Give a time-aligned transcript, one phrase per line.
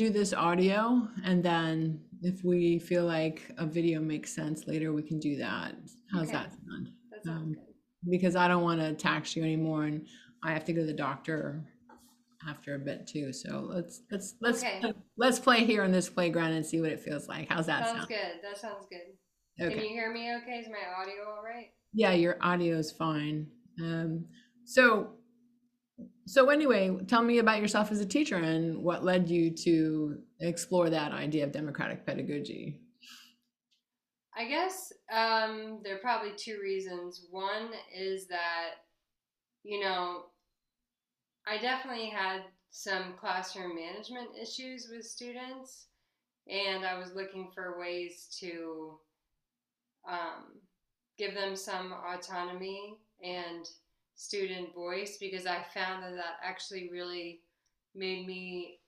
[0.00, 5.02] do this audio and then if we feel like a video makes sense later, we
[5.02, 5.74] can do that.
[6.10, 6.38] How's Okay.
[6.38, 6.92] that sound?
[7.10, 7.74] That sounds Um, good.
[8.08, 10.06] Because I don't want to tax you anymore and
[10.42, 11.62] I have to go to the doctor
[12.48, 13.30] after a bit too.
[13.34, 14.94] So let's let's let's Okay.
[15.18, 17.50] let's play here on this playground and see what it feels like.
[17.50, 17.98] How's that sound?
[17.98, 18.08] Sounds sound?
[18.08, 18.42] good.
[18.42, 19.06] That sounds good.
[19.58, 19.82] Can Okay.
[19.82, 20.60] you hear me okay?
[20.60, 21.72] Is my audio all right?
[21.92, 23.48] Yeah, your audio is fine.
[23.78, 24.24] Um,
[24.64, 25.10] so,
[26.26, 30.90] so anyway, tell me about yourself as a teacher and what led you to explore
[30.90, 32.80] that idea of democratic pedagogy.
[34.36, 37.26] I guess um, there are probably two reasons.
[37.30, 38.70] One is that,
[39.64, 40.24] you know,
[41.46, 45.88] I definitely had some classroom management issues with students,
[46.48, 48.98] and I was looking for ways to
[50.08, 50.60] um,
[51.18, 53.66] give them some autonomy and
[54.20, 57.40] student voice because I found that that actually really
[57.94, 58.80] made me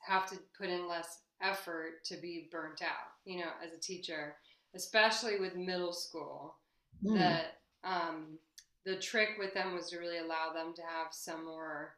[0.00, 4.34] have to put in less effort to be burnt out, you know, as a teacher,
[4.74, 6.56] especially with middle school.
[7.04, 7.18] Mm.
[7.18, 7.44] That
[7.84, 8.38] um,
[8.84, 11.94] the trick with them was to really allow them to have some more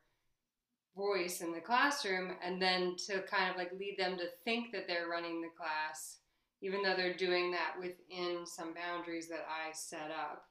[0.94, 4.86] voice in the classroom and then to kind of like lead them to think that
[4.86, 6.18] they're running the class
[6.62, 10.44] even though they're doing that within some boundaries that I set up.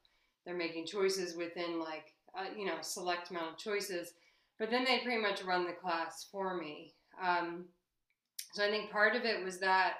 [0.45, 4.14] They're making choices within like uh, you know select amount of choices,
[4.59, 6.94] but then they pretty much run the class for me.
[7.22, 7.66] Um,
[8.53, 9.94] so I think part of it was that,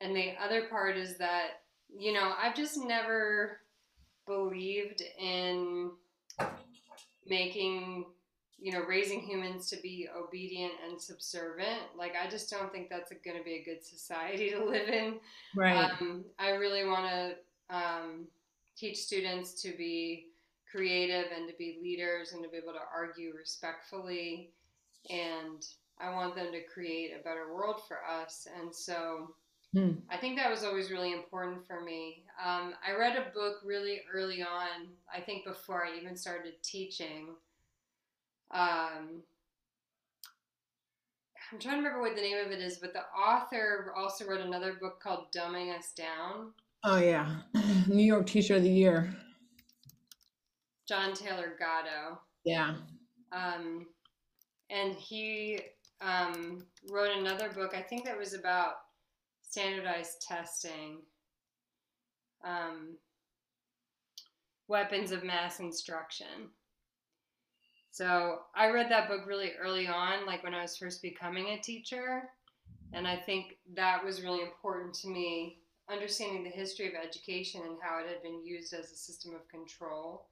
[0.00, 1.62] and the other part is that
[1.96, 3.60] you know I've just never
[4.26, 5.90] believed in
[7.26, 8.06] making
[8.58, 13.12] you know raising humans to be obedient and subservient like i just don't think that's
[13.24, 15.18] going to be a good society to live in
[15.54, 15.90] Right.
[16.00, 18.26] um, I really want to um,
[18.76, 20.26] teach students to be
[20.70, 24.50] creative and to be leaders and to be able to argue respectfully.
[25.10, 25.64] And
[25.98, 28.46] I want them to create a better world for us.
[28.60, 29.34] And so
[29.76, 29.92] Hmm.
[30.10, 32.24] I think that was always really important for me.
[32.42, 37.34] Um, I read a book really early on, I think before I even started teaching.
[38.52, 39.22] Um,
[41.52, 44.40] I'm trying to remember what the name of it is, but the author also wrote
[44.40, 46.52] another book called Dumbing Us Down.
[46.84, 47.36] Oh yeah,
[47.86, 49.14] New York Teacher of the Year.
[50.88, 52.20] John Taylor Gatto.
[52.44, 52.76] Yeah.
[53.32, 53.86] Um,
[54.70, 55.60] and he
[56.00, 58.74] um, wrote another book, I think that was about
[59.42, 60.98] standardized testing,
[62.44, 62.96] um,
[64.68, 66.50] weapons of mass instruction.
[67.90, 71.60] So I read that book really early on, like when I was first becoming a
[71.60, 72.24] teacher.
[72.92, 75.60] And I think that was really important to me,
[75.90, 79.48] understanding the history of education and how it had been used as a system of
[79.48, 80.28] control.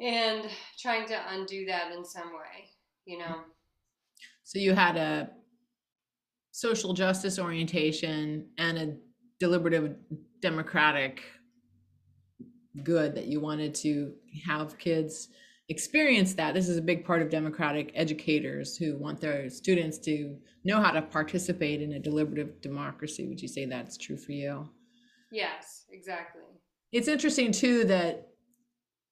[0.00, 2.70] And trying to undo that in some way,
[3.04, 3.42] you know.
[4.44, 5.30] So you had a
[6.50, 8.96] social justice orientation and a
[9.38, 9.96] deliberative
[10.40, 11.22] democratic
[12.82, 14.12] good that you wanted to
[14.46, 15.28] have kids
[15.68, 16.54] experience that.
[16.54, 20.90] This is a big part of democratic educators who want their students to know how
[20.90, 23.26] to participate in a deliberative democracy.
[23.26, 24.68] Would you say that's true for you?
[25.30, 26.42] Yes, exactly.
[26.92, 28.28] It's interesting too that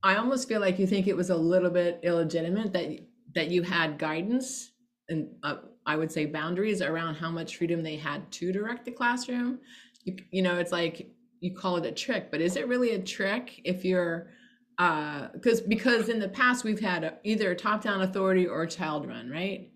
[0.03, 2.99] I almost feel like you think it was a little bit illegitimate that
[3.35, 4.73] that you had guidance
[5.09, 5.57] and uh,
[5.87, 9.59] I would say boundaries around how much freedom they had to direct the classroom.
[10.05, 13.03] You, you know, it's like you call it a trick, but is it really a
[13.03, 14.31] trick if you're
[14.81, 18.69] uh because because in the past we've had a, either a top-down authority or a
[18.69, 19.71] child run, right?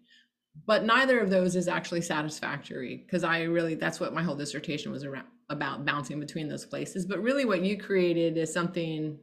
[0.66, 4.90] But neither of those is actually satisfactory because I really that's what my whole dissertation
[4.90, 7.04] was around about bouncing between those places.
[7.04, 9.18] But really what you created is something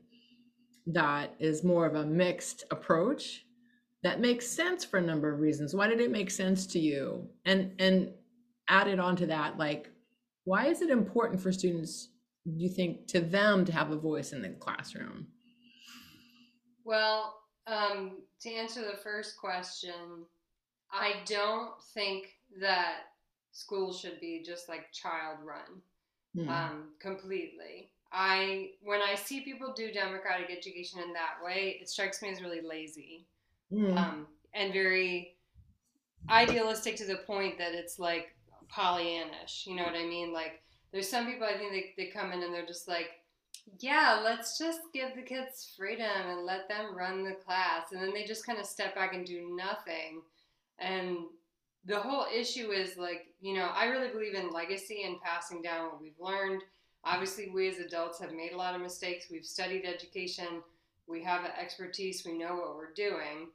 [0.86, 3.46] that is more of a mixed approach
[4.04, 5.74] that makes sense for a number of reasons.
[5.74, 7.28] Why did it make sense to you?
[7.46, 8.12] And and
[8.68, 9.90] added on to that, like,
[10.44, 12.10] why is it important for students,
[12.46, 15.28] do you think, to them to have a voice in the classroom?
[16.84, 20.26] Well, um, to answer the first question,
[20.92, 22.28] I don't think
[22.60, 23.02] that
[23.52, 25.82] schools should be just like child run
[26.34, 26.50] Hmm.
[26.50, 27.92] um, completely.
[28.14, 32.42] I when I see people do democratic education in that way, it strikes me as
[32.42, 33.28] really lazy
[33.70, 33.98] Hmm.
[33.98, 35.38] um, and very
[36.30, 38.36] idealistic to the point that it's like
[38.72, 39.66] Pollyannish.
[39.66, 40.34] You know what I mean?
[40.34, 40.62] Like
[40.92, 43.21] there's some people I think they, they come in and they're just like,
[43.80, 48.14] yeah, let's just give the kids freedom and let them run the class, and then
[48.14, 50.22] they just kind of step back and do nothing.
[50.80, 51.18] And
[51.86, 55.86] the whole issue is like, you know, I really believe in legacy and passing down
[55.86, 56.64] what we've learned.
[57.04, 59.28] Obviously, we as adults have made a lot of mistakes.
[59.32, 60.62] We've studied education,
[61.08, 63.50] we have expertise, we know what we're doing.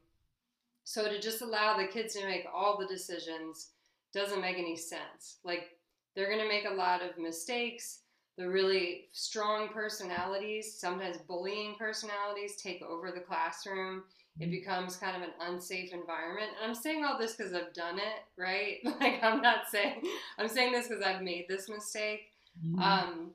[0.85, 3.71] So to just allow the kids to make all the decisions
[4.13, 5.39] doesn't make any sense.
[5.45, 5.79] Like
[6.15, 8.01] they're going to make a lot of mistakes.
[8.37, 14.05] The really strong personalities, sometimes bullying personalities, take over the classroom.
[14.39, 16.51] It becomes kind of an unsafe environment.
[16.61, 18.77] And I'm saying all this because I've done it, right?
[19.01, 20.03] Like I'm not saying
[20.39, 22.33] I'm saying this because I've made this mistake.
[22.63, 22.81] Mhm.
[22.81, 23.31] Um,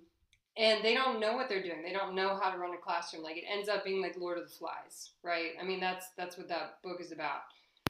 [0.57, 1.81] and they don't know what they're doing.
[1.83, 3.23] They don't know how to run a classroom.
[3.23, 5.51] Like it ends up being like Lord of the Flies, right?
[5.59, 7.41] I mean, that's that's what that book is about.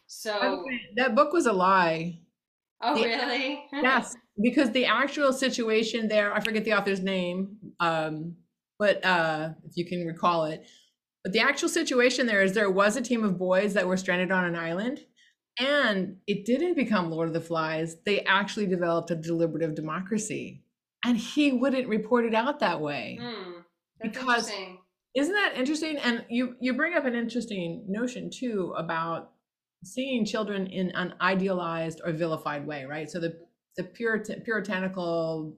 [0.08, 0.66] So,
[0.98, 2.20] that book was a lie.
[2.82, 3.64] Oh the- really?
[3.74, 8.36] Yes, because the actual situation there, I forget the author's name, um,
[8.80, 10.66] but uh, if you can recall it,
[11.24, 14.32] but the actual situation there is there was a team of boys that were stranded
[14.32, 15.02] on an island,
[15.60, 17.98] and it didn't become Lord of the Flies.
[18.06, 20.64] They actually developed a deliberative democracy,
[21.06, 23.20] and he wouldn't report it out that way.
[24.02, 24.52] That's Because-
[25.14, 25.98] Isn't that interesting?
[25.98, 29.32] And you you bring up an interesting notion too about
[29.84, 33.10] seeing children in an idealized or vilified way, right?
[33.10, 33.40] So the
[33.78, 35.56] the Puritan, puritanical,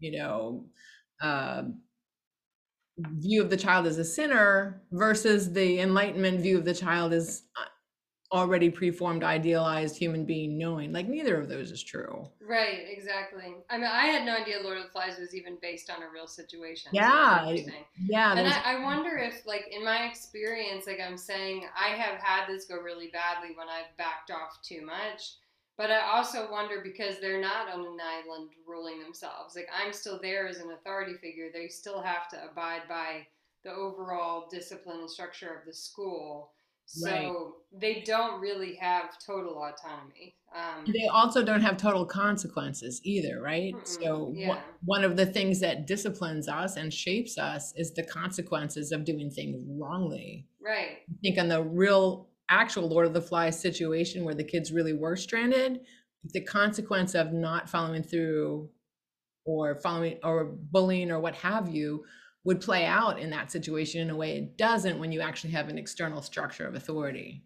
[0.00, 0.64] you know,
[1.20, 1.62] uh,
[2.98, 7.44] view of the child as a sinner versus the Enlightenment view of the child as
[7.56, 7.64] uh,
[8.32, 10.92] already preformed, idealized human being, knowing.
[10.92, 12.26] Like neither of those is true.
[12.40, 13.54] Right, exactly.
[13.68, 16.08] I mean, I had no idea Lord of the Flies was even based on a
[16.08, 16.90] real situation.
[16.94, 17.84] Yeah, interesting.
[18.06, 22.18] Yeah, And I, I wonder if, like, in my experience, like I'm saying, I have
[22.18, 25.34] had this go really badly when I've backed off too much.
[25.76, 29.56] But I also wonder because they're not on an island ruling themselves.
[29.56, 31.48] Like, I'm still there as an authority figure.
[31.52, 33.26] They still have to abide by
[33.64, 36.50] the overall discipline and structure of the school.
[36.86, 37.32] So Right.
[37.80, 40.36] they don't really have total autonomy.
[40.54, 43.76] Um, they also don't have total consequences either, right?
[43.84, 44.60] So yeah.
[44.84, 49.30] one of the things that disciplines us and shapes us is the consequences of doing
[49.30, 50.46] things wrongly.
[50.60, 50.98] right.
[51.08, 54.92] I think on the real actual Lord of the Flies situation where the kids really
[54.92, 55.80] were stranded,
[56.24, 58.68] the consequence of not following through
[59.44, 62.04] or following or bullying or what have you
[62.44, 65.68] would play out in that situation in a way it doesn't when you actually have
[65.68, 67.42] an external structure of authority.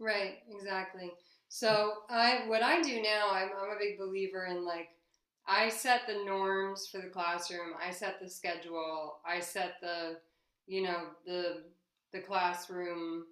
[0.00, 1.12] Right, exactly.
[1.48, 4.88] So I what I do now, I'm I'm a big believer in like
[5.46, 10.18] I set the norms for the classroom, I set the schedule, I set the
[10.66, 11.64] you know, the
[12.12, 13.24] the classroom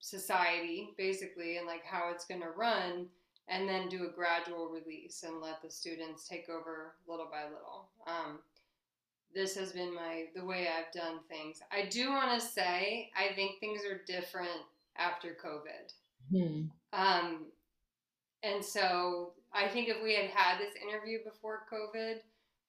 [0.00, 3.06] society basically and like how it's going to run
[3.48, 7.88] and then do a gradual release and let the students take over little by little.
[8.06, 8.40] Um,
[9.34, 11.60] this has been my the way I've done things.
[11.72, 14.50] I do want to say I think things are different
[14.96, 15.92] after COVID.
[16.30, 16.62] Hmm.
[16.92, 17.46] Um,
[18.42, 22.16] and so I think if we had had this interview before COVID,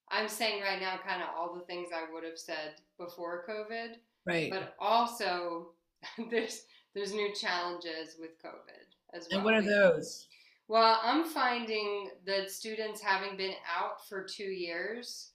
[0.09, 3.95] I'm saying right now kind of all the things I would have said before COVID,
[4.25, 4.49] Right.
[4.51, 5.69] but also
[6.31, 6.63] there's
[6.93, 9.37] there's new challenges with COVID as well.
[9.39, 10.27] and what are those?
[10.67, 15.31] Well, I'm finding that students having been out for two years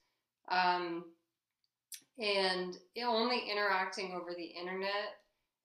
[0.51, 1.05] um,
[2.21, 5.17] and only interacting over the internet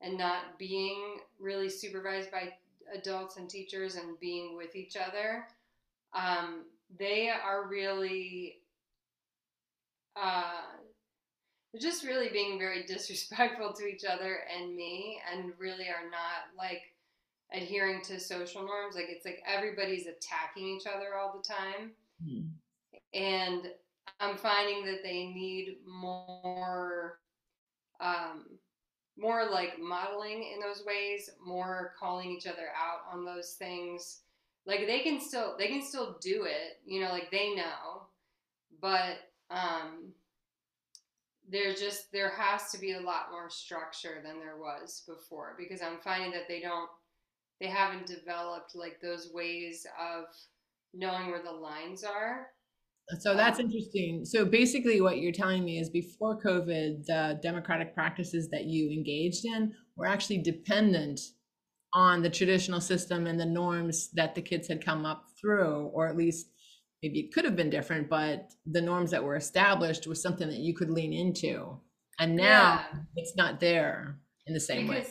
[0.02, 2.54] and not being really supervised by
[2.94, 5.48] adults and teachers and being with each other,
[6.14, 6.64] um,
[6.98, 8.60] they are really.
[10.16, 10.62] Uh,
[11.82, 16.94] just really being very disrespectful to each other and me, and really are not like
[17.54, 18.96] adhering to social norms.
[18.96, 21.92] Like it's like everybody's attacking each other all the time.
[22.24, 22.48] Hmm.
[23.14, 23.72] And
[24.20, 27.20] I'm finding that they need more,
[28.00, 28.46] um,
[29.18, 34.22] more like modeling in those ways, more calling each other out on those things.
[34.66, 38.08] Like they can still they can still do it, you know, like they know,
[38.82, 39.18] but
[39.52, 40.14] um,
[41.48, 45.82] there's just there has to be a lot more structure than there was before because
[45.82, 46.90] I'm finding that they don't
[47.60, 50.26] they haven't developed like those ways of
[50.94, 52.48] knowing where the lines are.
[53.20, 54.26] So that's interesting.
[54.26, 59.46] So basically, what you're telling me is before COVID, the democratic practices that you engaged
[59.46, 61.20] in were actually dependent
[61.94, 66.08] on the traditional system and the norms that the kids had come up through, or
[66.08, 66.48] at least
[67.02, 70.60] maybe it could have been different, but the norms that were established was something that
[70.60, 71.80] you could lean into.
[72.20, 73.02] And now Yeah.
[73.16, 75.06] it's not there in the same way.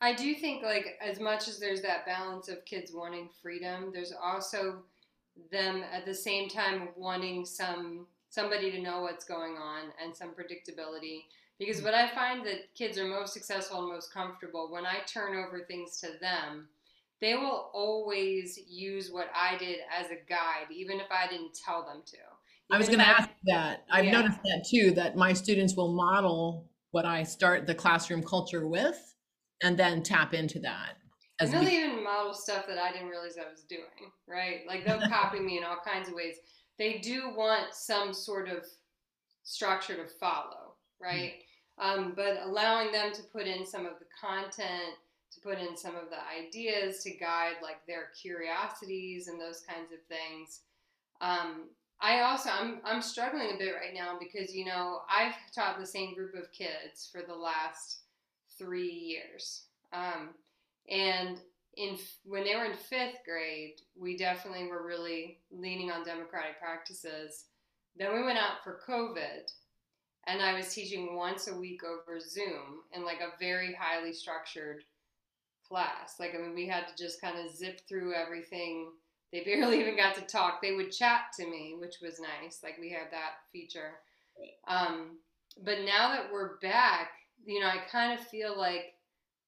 [0.00, 4.12] I do think like as much as there's that balance of kids wanting freedom, there's
[4.12, 4.82] also
[5.50, 10.30] them at the same time wanting some somebody to know what's going on and some
[10.30, 11.24] predictability.
[11.58, 15.36] Because what I find that kids are most successful and most comfortable when I turn
[15.36, 16.68] over things to them,
[17.20, 21.82] they will always use what I did as a guide, even if I didn't tell
[21.82, 22.18] them to.
[22.70, 23.84] I was going to ask that.
[23.90, 24.20] I've Yeah.
[24.20, 29.14] noticed that too, that my students will model what I start the classroom culture with
[29.62, 30.98] and then tap into that.
[31.38, 34.60] As and they'll be- even model stuff that I didn't realize I was doing, right?
[34.66, 36.36] Like they'll copy me in all kinds of ways.
[36.78, 38.64] They do want some sort of
[39.42, 41.34] structure to follow, right?
[41.78, 44.94] Um, but allowing them to put in some of the content,
[45.32, 49.92] to put in some of the ideas, to guide like their curiosities and those kinds
[49.92, 50.60] of things.
[51.20, 51.68] Um,
[52.00, 55.86] I also I'm I'm struggling a bit right now because you know I've taught the
[55.86, 58.00] same group of kids for the last
[58.58, 60.30] three years, um,
[60.88, 61.40] and
[61.76, 67.46] in when they were in fifth grade, we definitely were really leaning on democratic practices.
[67.96, 69.50] Then we went out for COVID,
[70.26, 74.84] and I was teaching once a week over Zoom in like a very highly structured
[75.66, 76.14] class.
[76.18, 78.90] Like I mean, we had to just kind of zip through everything
[79.32, 80.62] they barely even got to talk.
[80.62, 82.60] They would chat to me, which was nice.
[82.62, 83.92] Like we had that feature.
[84.68, 85.18] Um,
[85.62, 87.10] but now that we're back,
[87.44, 88.94] you know, I kind of feel like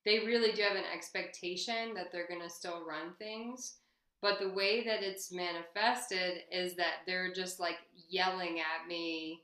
[0.09, 3.75] they really do have an expectation that they're going to still run things.
[4.23, 7.77] But the way that it's manifested is that they're just like
[8.09, 9.43] yelling at me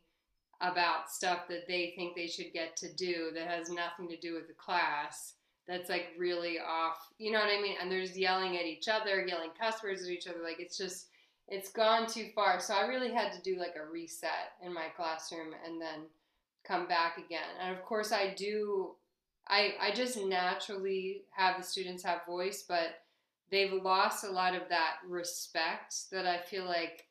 [0.62, 4.32] about stuff that they think they should get to do that has nothing to do
[4.32, 5.34] with the class
[5.68, 6.96] that's like really off.
[7.18, 7.76] You know what I mean?
[7.78, 10.40] And they're just yelling at each other, yelling cuss words at each other.
[10.42, 11.08] Like it's just,
[11.46, 12.58] it's gone too far.
[12.58, 16.06] So I really had to do like a reset in my classroom and then
[16.66, 17.50] come back again.
[17.60, 18.94] And of course, I do.
[19.48, 23.00] I I just naturally have the students have voice, but
[23.50, 27.06] they've lost a lot of that respect that I feel like,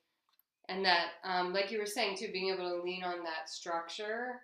[0.68, 4.42] and that um, like you were saying too, being able to lean on that structure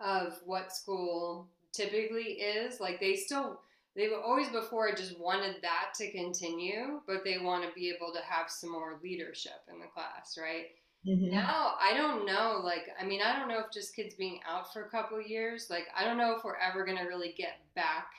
[0.00, 2.80] of what school typically is.
[2.80, 3.60] Like they still,
[3.96, 8.20] they've always before just wanted that to continue, but they want to be able to
[8.28, 10.66] have some more leadership in the class, right?
[11.06, 11.30] Mhm.
[11.30, 12.60] Now, I don't know.
[12.62, 15.70] Like, I mean, I don't know if just kids being out for a couple years,
[15.70, 18.10] like, I don't know if we're ever going to really get back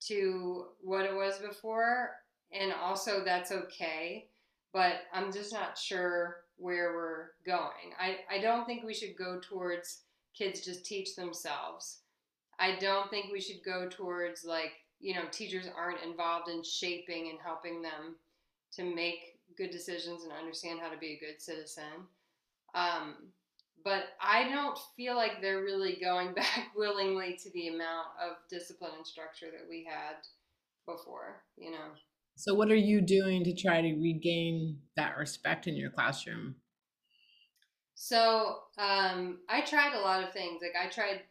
[0.00, 2.12] to what it was before.
[2.52, 4.28] And also, that's okay.
[4.72, 7.94] But I'm just not sure where we're going.
[7.98, 10.02] I, I don't think we should go towards
[10.34, 12.00] kids just teach themselves.
[12.58, 17.28] I don't think we should go towards, like, you know, teachers aren't involved in shaping
[17.30, 18.16] and helping them
[18.72, 22.06] to make good decisions and understand how to be a good citizen.
[22.74, 23.14] Um,
[23.84, 28.92] but I don't feel like they're really going back willingly to the amount of discipline
[28.96, 30.16] and structure that we had
[30.86, 31.92] before, you know.
[32.36, 36.56] So, what are you doing to try to regain that respect in your classroom?
[37.96, 40.60] So um, I tried a lot of things.
[40.62, 41.22] Like I tried,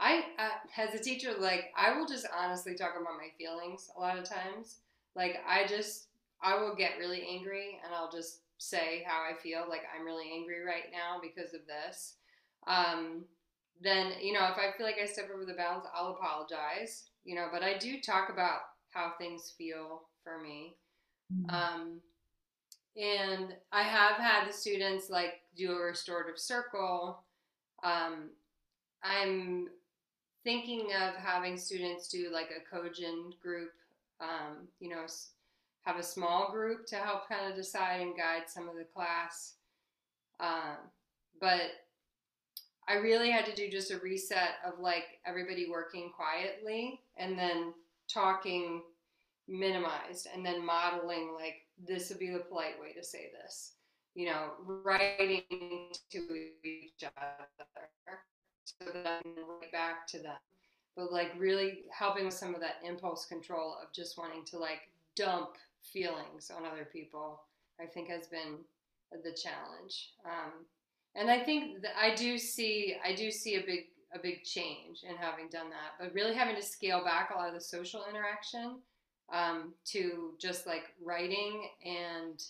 [0.00, 4.00] I uh, as a teacher, like I will just honestly talk about my feelings a
[4.00, 4.78] lot of times.
[5.14, 6.05] Like I just,
[6.42, 9.64] I will get really angry and I'll just say how I feel.
[9.68, 12.14] Like I'm really angry right now because of this.
[12.66, 13.24] Um,
[13.82, 17.04] then you know if I feel like I step over the bounds, I'll apologize.
[17.24, 20.76] You know, but I do talk about how things feel for me.
[21.48, 22.00] Um,
[22.96, 27.22] and I have had the students like do a restorative circle.
[27.82, 28.30] Um,
[29.02, 29.68] I'm
[30.44, 33.72] thinking of having students do like a cogen group,
[34.20, 35.04] um, you know,
[35.86, 39.54] have a small group to help kind of decide and guide some of the class.
[40.40, 40.76] Um,
[41.40, 41.70] but
[42.88, 47.72] I really had to do just a reset of like everybody working quietly and then
[48.12, 48.82] talking
[49.48, 53.74] minimized and then modeling like this would be the polite way to say this
[54.14, 55.42] you know writing
[56.10, 56.18] to
[56.64, 57.46] each other
[58.64, 59.34] so that i can
[59.70, 60.36] back to them
[60.96, 64.90] but like really helping with some of that impulse control of just wanting to like
[65.14, 65.50] dump
[65.92, 67.40] feelings on other people
[67.80, 68.58] i think has been
[69.22, 70.10] the challenge.
[70.24, 70.66] Um,
[71.14, 75.16] and i think i do see i do see a big a big change in
[75.16, 78.78] having done that but really having to scale back a lot of the social interaction
[79.32, 82.42] um, to just like writing and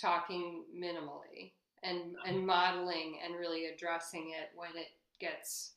[0.00, 1.52] talking minimally
[1.82, 4.88] and and modeling and really addressing it when it
[5.20, 5.72] gets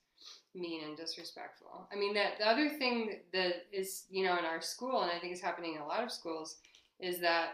[0.60, 1.88] mean and disrespectful.
[1.92, 5.20] I mean that the other thing that is you know in our school and I
[5.20, 6.58] think is happening in a lot of schools
[7.00, 7.50] is that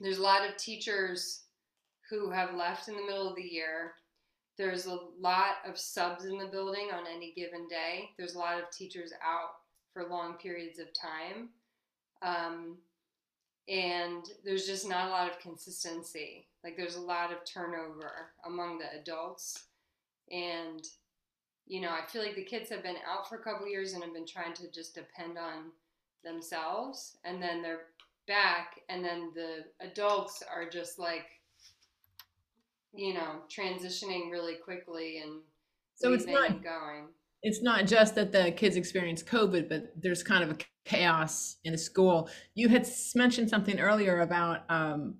[0.00, 1.44] there's a lot of teachers
[2.10, 3.92] who have left in the middle of the year.
[4.58, 8.10] There's a lot of subs in the building on any given day.
[8.18, 9.50] There's a lot of teachers out
[9.92, 11.48] for long periods of time.
[12.20, 12.76] Um,
[13.68, 16.46] and there's just not a lot of consistency.
[16.64, 19.64] Like there's a lot of turnover among the adults.
[20.30, 20.86] And,
[21.72, 24.04] you know, I feel like the kids have been out for a couple years and
[24.04, 25.70] have been trying to just depend on
[26.22, 27.16] themselves.
[27.24, 27.86] And then they're
[28.28, 31.24] back, and then the adults are just like,
[32.92, 35.40] you know, transitioning really quickly and
[35.94, 37.06] So it's not going.
[37.42, 41.72] it's not just that the kids experience COVID, but there's kind of a chaos in
[41.72, 42.28] the school.
[42.54, 45.14] You had mentioned something earlier about um,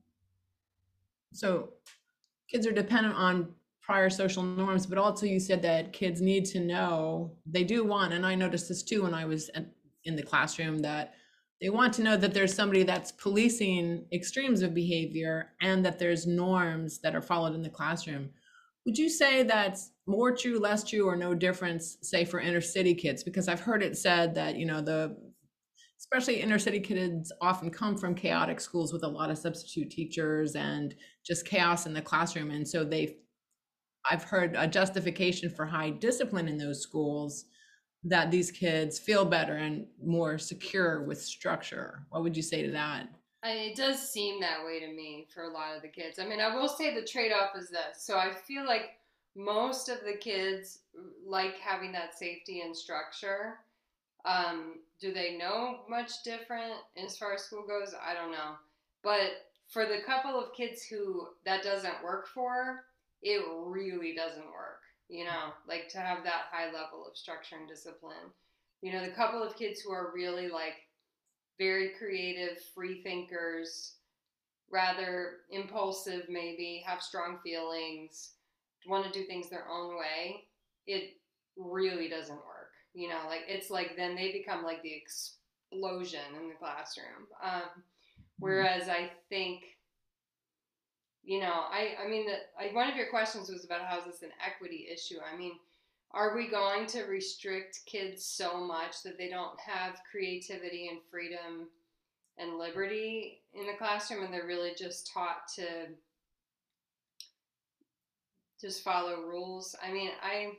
[1.33, 1.71] so
[2.51, 6.61] kids are dependent on prior social norms, but also you said that kids need to
[6.61, 9.51] know they do want, and I noticed this too when I was
[10.05, 11.15] in the classroom that
[11.61, 16.27] they want to know that there's somebody that's policing extremes of behavior and that there's
[16.27, 18.31] norms that are followed in the classroom.
[18.85, 22.95] Would you say that's more true, less true, or no difference, say for inner city
[22.95, 23.23] kids?
[23.23, 25.17] Because I've heard it said that, you know, the
[26.01, 30.57] especially inner city kids often come from chaotic schools with a lot of substitute teachers
[30.57, 32.51] and just chaos in the classroom.
[32.51, 33.19] And so they
[34.11, 37.45] I've heard a justification for high discipline in those schools
[38.05, 42.05] that these kids feel better and more secure with structure.
[42.11, 43.09] What would you say to that?
[43.45, 46.21] it does seem that way to me for a lot of the kids.
[46.21, 48.05] I mean, I will say the trade off is this.
[48.05, 48.91] So I feel like
[49.35, 50.81] most of the kids
[51.27, 53.59] like having that safety and structure.
[54.25, 57.95] Um, do they know much different as far as school goes?
[58.01, 58.55] I don't know.
[59.03, 59.31] But
[59.69, 62.85] for the couple of kids who that doesn't work for,
[63.23, 67.69] it really doesn't work you know, like to have that high level of structure and
[67.69, 68.33] discipline.
[68.81, 70.75] You know, the couple of kids who are really like
[71.59, 73.97] very creative, free thinkers,
[74.71, 78.31] rather impulsive, maybe, have strong feelings,
[78.88, 80.45] want to do things their own way,
[80.87, 81.19] it
[81.59, 82.73] really doesn't work.
[82.95, 87.29] You know, like it's like then they become like the explosion in the classroom.
[87.45, 87.81] Um, mm-hmm.
[88.38, 89.62] whereas I think
[91.25, 94.05] you know, I, I mean, the, I, one of your questions was about how is
[94.07, 95.19] this an equity issue?
[95.21, 95.52] I mean,
[96.11, 101.69] are we going to restrict kids so much that they don't have creativity and freedom
[102.38, 105.64] and liberty in the classroom and they're really just taught to
[108.61, 109.76] just follow rules?
[109.83, 110.52] I mean, I,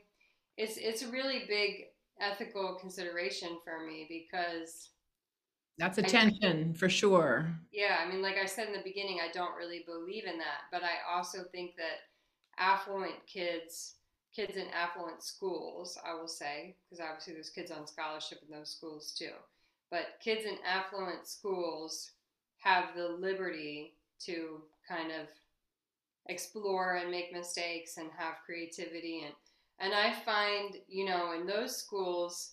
[0.56, 1.86] it's, it's a really big
[2.20, 4.88] ethical consideration for me because
[5.78, 7.48] that's a tension for sure.
[7.72, 10.62] Yeah, I mean, like I said in the beginning, I don't really believe in that,
[10.70, 12.08] but I also think that
[12.58, 13.96] affluent kids,
[14.34, 18.70] kids in affluent schools, I will say, because obviously there's kids on scholarship in those
[18.70, 19.32] schools too,
[19.90, 22.12] but kids in affluent schools
[22.58, 25.26] have the liberty to kind of
[26.28, 29.34] explore and make mistakes and have creativity and
[29.80, 32.52] and I find, you know, in those schools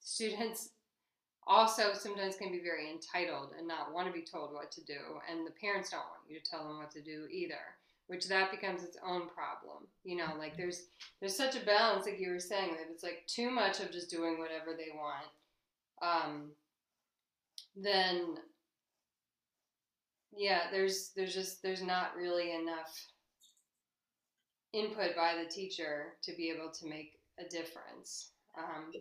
[0.00, 0.70] students
[1.48, 5.00] also sometimes can be very entitled and not want to be told what to do
[5.30, 7.74] and the parents don't want you to tell them what to do either
[8.06, 10.84] which that becomes its own problem you know like there's
[11.20, 14.10] there's such a balance like you were saying that it's like too much of just
[14.10, 15.26] doing whatever they want
[16.02, 16.50] um
[17.74, 18.36] then
[20.36, 23.06] yeah there's there's just there's not really enough
[24.74, 28.92] input by the teacher to be able to make a difference um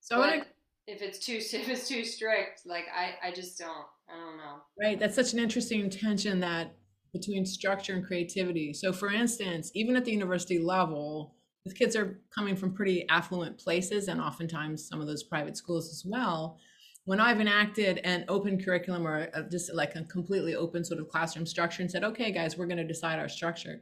[0.00, 0.46] so but,
[0.86, 4.62] if it's too if it's too strict like i i just don't i don't know.
[4.80, 6.76] Right that's such an interesting tension that
[7.12, 8.74] between structure and creativity.
[8.74, 13.58] So for instance even at the university level the kids are coming from pretty affluent
[13.58, 16.58] places and oftentimes some of those private schools as well.
[17.04, 21.08] When i've enacted an open curriculum or a, just like a completely open sort of
[21.08, 23.80] classroom structure and said okay guys we're going to decide our structure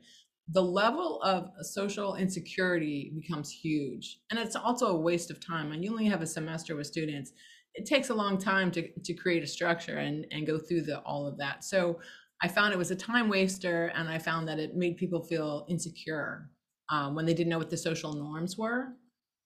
[0.48, 4.18] the level of social insecurity becomes huge.
[4.30, 5.72] And it's also a waste of time.
[5.72, 7.33] And you only have a semester with students.
[7.74, 11.00] It takes a long time to, to create a structure and, and go through the,
[11.00, 11.64] all of that.
[11.64, 11.98] So
[12.42, 15.64] I found it was a time waster and I found that it made people feel
[15.68, 16.50] insecure
[16.90, 18.88] um, when they didn't know what the social norms were.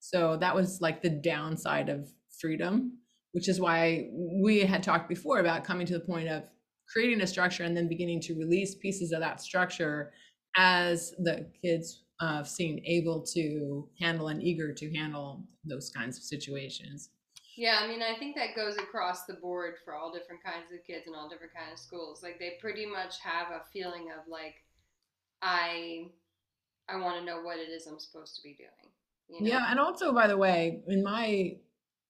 [0.00, 2.08] So that was like the downside of
[2.40, 2.98] freedom,
[3.32, 4.08] which is why
[4.42, 6.44] we had talked before about coming to the point of
[6.92, 10.12] creating a structure and then beginning to release pieces of that structure
[10.56, 16.24] as the kids uh, seem able to handle and eager to handle those kinds of
[16.24, 17.11] situations.
[17.56, 20.84] Yeah, I mean, I think that goes across the board for all different kinds of
[20.87, 22.22] kids and all different kinds of schools.
[22.22, 24.54] Like they pretty much have a feeling of like,
[25.42, 26.06] I,
[26.88, 28.70] I want to know what it is I'm supposed to be doing.
[29.28, 29.58] You know?
[29.58, 31.56] Yeah, and also, by the way, in my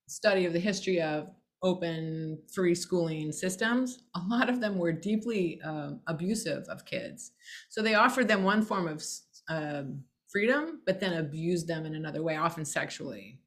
[0.07, 1.31] study of the history of
[1.62, 7.33] open free schooling systems, a lot of them were deeply um, abusive of kids.
[7.68, 9.03] So they offered them one form of
[9.49, 13.40] um, freedom, but then abused them in another way, often sexually.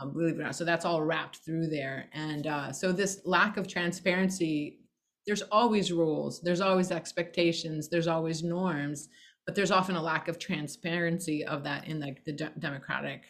[0.00, 0.56] Um, believe it or not.
[0.56, 2.06] So that's all wrapped through there.
[2.14, 4.78] And uh, so this lack of transparency,
[5.26, 9.08] there's always rules, there's always expectations, there's always norms,
[9.44, 13.24] but there's often a lack of transparency of that in like the de- democratic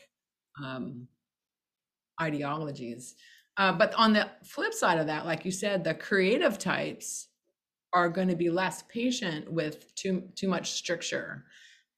[0.62, 1.08] um,
[2.20, 3.16] ideologies.
[3.60, 7.28] Uh, but on the flip side of that, like you said, the creative types
[7.92, 11.44] are going to be less patient with too too much stricture.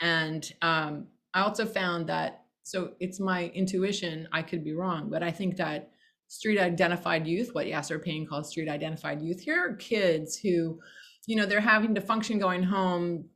[0.01, 4.27] And um, I also found that so it's my intuition.
[4.33, 5.91] I could be wrong, but I think that
[6.27, 10.81] street identified youth, what Yasser Payne calls street identified youth, here are kids who,
[11.29, 13.27] you know, they're having to function going home,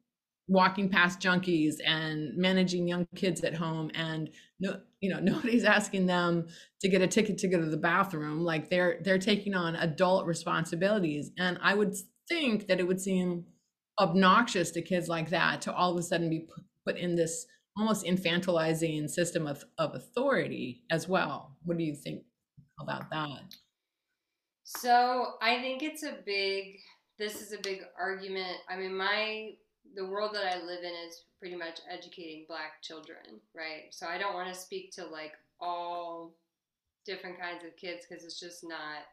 [0.49, 4.31] walking past junkies and managing young kids at home and
[4.61, 6.47] no you know nobody's asking them
[6.81, 10.25] to get a ticket to go to the bathroom like they're they're taking on adult
[10.27, 11.95] responsibilities and i would
[12.29, 13.45] think that it would seem
[14.01, 16.47] obnoxious to kids like that to all of a sudden be
[16.85, 21.57] put in this almost infantilizing system of, of authority as well.
[21.65, 22.23] What do you think
[22.81, 23.55] about that?
[24.65, 26.77] So I think it's a big,
[27.19, 28.57] this is a big argument.
[28.69, 29.53] I mean, my,
[29.95, 33.91] the world that I live in is pretty much educating black children, right?
[33.91, 36.35] So I don't want to speak to like all
[37.05, 39.05] different kinds of kids because it's just not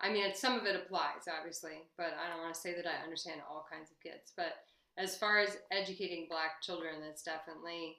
[0.00, 3.04] I mean, some of it applies, obviously, but I don't want to say that I
[3.04, 4.32] understand all kinds of kids.
[4.34, 4.64] But
[4.96, 7.98] as far as educating black children, that's definitely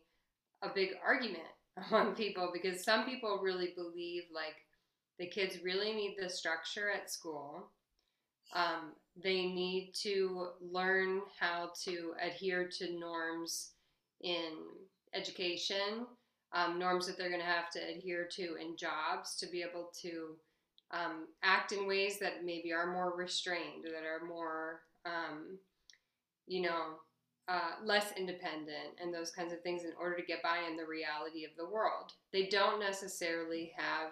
[0.63, 1.43] a big argument
[1.91, 4.55] among people because some people really believe like
[5.19, 7.69] the kids really need the structure at school.
[8.55, 13.71] Um, they need to learn how to adhere to norms
[14.21, 14.53] in
[15.13, 16.05] education,
[16.53, 19.91] um, norms that they're going to have to adhere to in jobs to be able
[20.01, 20.35] to
[20.91, 25.57] um, act in ways that maybe are more restrained that are more, um,
[26.47, 26.97] you know,
[27.47, 30.85] uh, less independent and those kinds of things in order to get by in the
[30.85, 32.11] reality of the world.
[32.31, 34.11] They don't necessarily have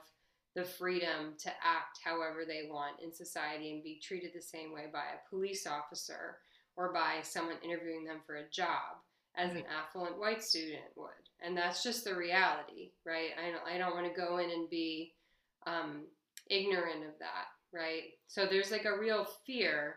[0.59, 4.85] the freedom to act however they want in society and be treated the same way
[4.91, 6.37] by a police officer
[6.75, 8.99] or by someone interviewing them for a job
[9.37, 11.07] as an affluent white student would.
[11.41, 13.29] And that's just the reality, right?
[13.41, 15.13] I don't, I don't want to go in and be
[15.65, 16.03] um,
[16.49, 18.03] ignorant of that, right?
[18.27, 19.95] So there's like a real fear.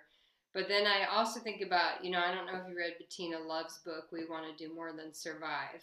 [0.55, 3.39] But then I also think about, you know, I don't know if you read Bettina
[3.41, 5.83] Love's book, We Want to Do More Than Survive.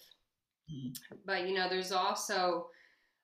[0.71, 1.15] Mm-hmm.
[1.25, 2.67] But, you know, there's also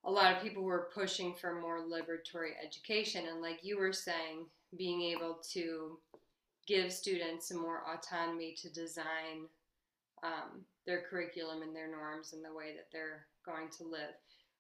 [0.05, 3.25] a lot of people were pushing for more liberatory education.
[3.27, 4.45] And like you were saying,
[4.77, 5.97] being able to
[6.67, 9.47] give students more autonomy to design
[10.23, 14.13] um, their curriculum and their norms and the way that they're going to live.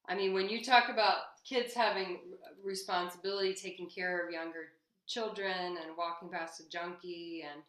[0.07, 2.19] I mean, when you talk about kids having
[2.63, 4.69] responsibility, taking care of younger
[5.07, 7.61] children and walking past a junkie and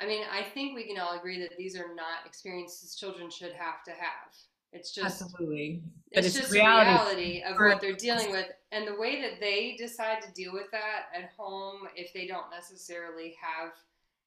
[0.00, 3.52] I mean, I think we can all agree that these are not experiences children should
[3.52, 4.34] have to have.
[4.72, 5.82] It's just absolutely,
[6.14, 6.90] but it's, it's just reality.
[6.90, 10.70] reality of what they're dealing with, and the way that they decide to deal with
[10.70, 13.72] that at home, if they don't necessarily have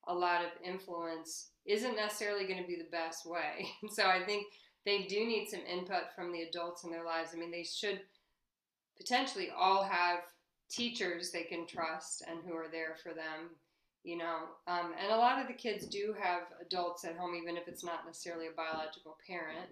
[0.07, 3.69] a lot of influence, isn't necessarily going to be the best way.
[3.89, 4.47] so I think
[4.85, 7.29] they do need some input from the adults in their lives.
[7.33, 8.01] I mean, they should
[8.97, 10.19] potentially all have
[10.69, 13.51] teachers they can trust and who are there for them,
[14.03, 14.39] you know.
[14.67, 17.83] Um, and a lot of the kids do have adults at home, even if it's
[17.83, 19.69] not necessarily a biological parent.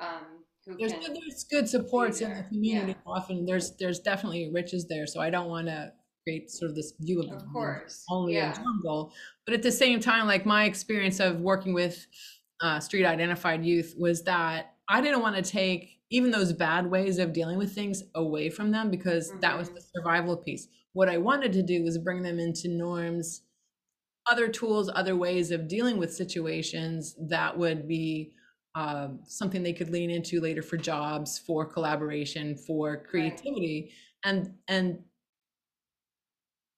[0.00, 2.92] Um, who there's, can good, there's good supports in the community.
[2.92, 3.12] Yeah.
[3.12, 5.06] Often there's there's definitely riches there.
[5.06, 5.92] So I don't want to
[6.24, 8.52] create sort of this view of, of course only yeah.
[8.52, 9.12] a jungle.
[9.44, 12.06] But at the same time, like my experience of working with
[12.60, 17.18] uh, street identified youth was that I didn't want to take even those bad ways
[17.18, 19.40] of dealing with things away from them because mm-hmm.
[19.40, 19.98] that was the mm-hmm.
[19.98, 20.68] survival piece.
[20.92, 23.42] What I wanted to do was bring them into norms,
[24.30, 28.32] other tools, other ways of dealing with situations that would be
[28.74, 33.92] um, something they could lean into later for jobs, for collaboration, for creativity,
[34.24, 34.32] right.
[34.32, 34.98] and and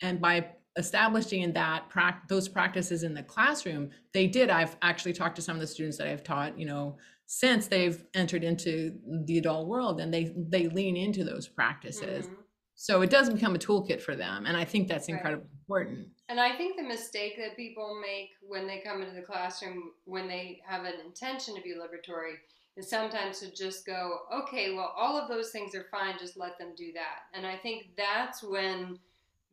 [0.02, 1.84] and by establishing that
[2.28, 5.96] those practices in the classroom they did i've actually talked to some of the students
[5.96, 8.92] that i've taught you know since they've entered into
[9.24, 12.34] the adult world and they they lean into those practices mm-hmm.
[12.74, 15.55] so it does become a toolkit for them and i think that's incredibly right.
[15.68, 19.90] Important and i think the mistake that people make when they come into the classroom
[20.04, 22.34] when they have an intention to be liberatory
[22.76, 26.58] is sometimes to just go okay well all of those things are fine just let
[26.58, 28.98] them do that and i think that's when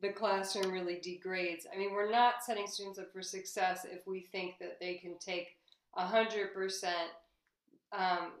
[0.04, 1.66] the classroom really degrades.
[1.72, 5.18] I mean, we're not setting students up for success if we think that they can
[5.18, 5.56] take
[5.96, 6.84] 100%
[7.92, 8.32] um,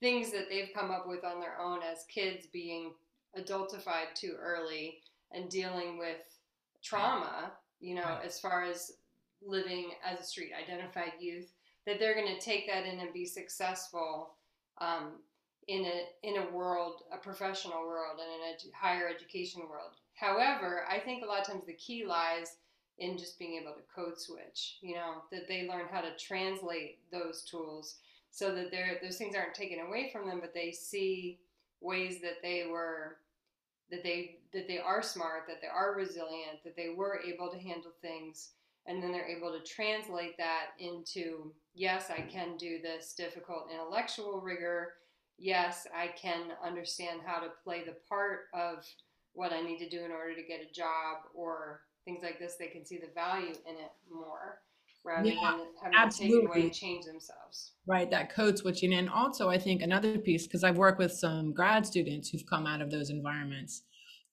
[0.00, 2.92] things that they've come up with on their own as kids being
[3.38, 5.00] adultified too early
[5.32, 6.16] and dealing with
[6.82, 8.24] trauma, you know, right.
[8.24, 8.92] as far as
[9.42, 11.52] living as a street identified youth,
[11.86, 14.34] that they're going to take that in and be successful
[14.80, 15.12] um,
[15.68, 19.92] in a in a world, a professional world, and an edu- higher education world.
[20.14, 22.56] However, I think a lot of times the key lies
[22.98, 26.98] in just being able to code switch, you know, that they learn how to translate
[27.10, 27.96] those tools
[28.30, 28.70] so that
[29.02, 31.38] those things aren't taken away from them, but they see
[31.80, 33.16] ways that they were
[33.90, 37.58] that they that they are smart, that they are resilient, that they were able to
[37.58, 38.50] handle things,
[38.86, 44.40] and then they're able to translate that into yes, I can do this difficult intellectual
[44.40, 44.94] rigor.
[45.38, 48.84] Yes, I can understand how to play the part of
[49.32, 52.56] what I need to do in order to get a job or things like this,
[52.58, 54.58] they can see the value in it more
[55.04, 56.62] rather Yeah, than having to take away absolutely.
[56.62, 57.72] and change themselves.
[57.86, 58.94] Right, that code switching.
[58.94, 62.66] And also, I think another piece, because I've worked with some grad students who've come
[62.66, 63.82] out of those environments.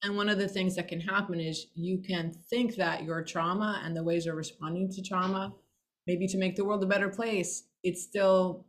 [0.04, 3.82] And one of the things that can happen is you can think that your trauma
[3.84, 5.54] and the ways you're responding to trauma,
[6.06, 8.66] maybe to make the world a better place, it's still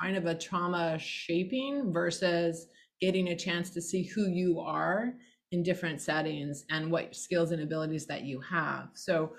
[0.00, 2.66] kind of a trauma shaping versus
[3.00, 5.12] getting a chance to see who you are
[5.50, 8.88] in different settings and what skills and abilities that you have.
[8.94, 9.32] So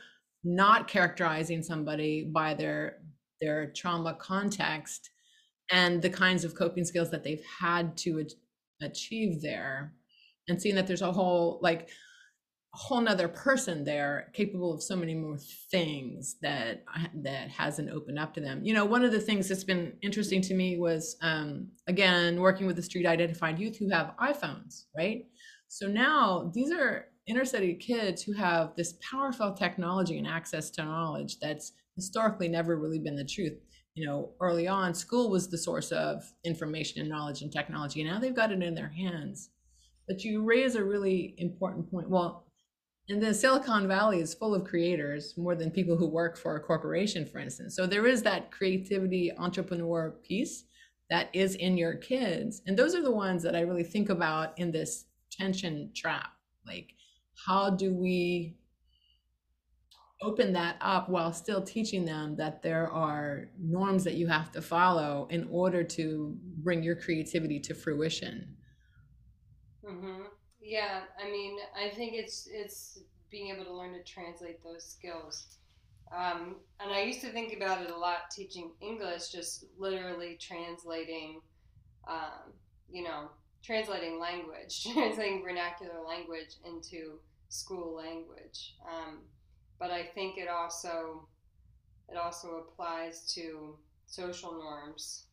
[0.44, 3.00] not characterizing somebody by their
[3.42, 5.10] their trauma context
[5.72, 8.34] and the kinds of coping skills that they've had to ach-
[8.82, 9.94] achieve there
[10.48, 11.90] and seeing that there's a whole like
[12.74, 15.38] a whole nother person there capable of so many more
[15.72, 16.84] things that
[17.16, 18.62] that hasn't opened up to them.
[18.64, 22.66] You know one of the things that's been interesting to me was um, again working
[22.66, 25.26] with the street identified youth who have iphones right?
[25.68, 30.84] So now these are inner city kids who have this powerful technology and access to
[30.84, 33.54] knowledge that's historically never really been the truth.
[33.96, 38.02] You know early on school was the source of information and knowledge and technology.
[38.02, 39.50] And now they've got it in their hands.
[40.08, 42.10] But you raise a really important point.
[42.10, 42.48] Well
[43.10, 46.62] and the silicon valley is full of creators more than people who work for a
[46.62, 47.76] corporation for instance.
[47.76, 50.64] So there is that creativity entrepreneur piece
[51.10, 52.62] that is in your kids.
[52.66, 56.32] And those are the ones that i really think about in this tension trap.
[56.66, 56.94] Like
[57.46, 58.58] how do we
[60.22, 64.62] open that up while still teaching them that there are norms that you have to
[64.62, 68.56] follow in order to bring your creativity to fruition
[69.86, 70.24] hmm
[70.62, 75.58] Yeah, I mean, I think it's it's being able to learn to translate those skills.
[76.16, 81.42] Um, and I used to think about it a lot teaching English, just literally translating,
[82.08, 82.54] um,
[82.90, 83.30] you know,
[83.64, 88.76] translating language, translating vernacular language into school language.
[88.88, 89.20] Um,
[89.80, 91.28] but I think it also
[92.10, 95.26] it also applies to social norms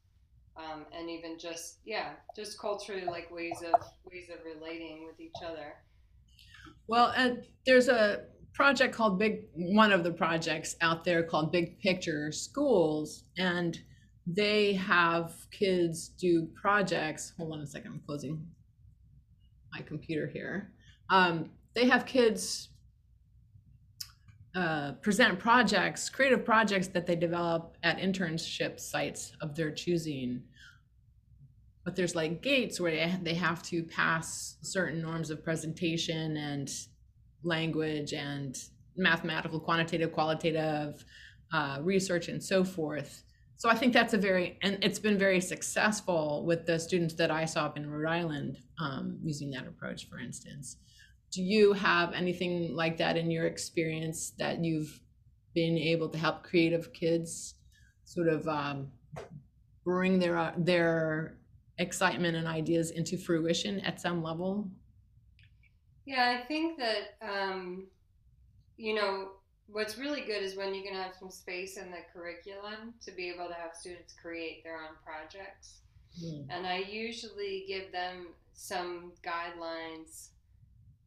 [0.57, 5.43] um, and even just yeah just culturally like ways of ways of relating with each
[5.45, 5.75] other
[6.87, 11.79] Well, and there's a project called Big, one of the projects out there called Big
[11.79, 13.79] Picture Schools, and
[14.35, 17.33] they have kids do projects.
[17.37, 18.47] Hold on a second, I'm closing
[19.73, 20.73] my computer here.
[21.09, 22.69] Um, they have kids
[24.55, 30.43] uh, present projects, creative projects that they develop at internship sites of their choosing.
[31.85, 36.69] But there's like gates where they, have to pass certain norms of presentation and
[37.43, 38.57] language and
[38.97, 41.05] mathematical, quantitative, qualitative
[41.53, 43.23] uh, research, and so forth.
[43.61, 47.31] So I think that's a very, and it's been very successful with the students that
[47.31, 50.79] I saw up in Rhode Island um, using that approach, for instance.
[51.31, 54.99] Do you have anything like that in your experience that you've
[55.55, 57.57] been able to help creative kids
[58.07, 58.93] sort of um,
[59.85, 61.37] bring their uh, their
[61.77, 64.71] excitement and ideas into fruition at some level?
[66.07, 67.87] yeah i think that um,
[68.79, 69.29] you know
[69.73, 73.29] what's really good is when you can have some space in the curriculum to be
[73.29, 75.77] able to have students create their own projects
[76.21, 76.41] Hmm.
[76.51, 80.31] and i usually give them some guidelines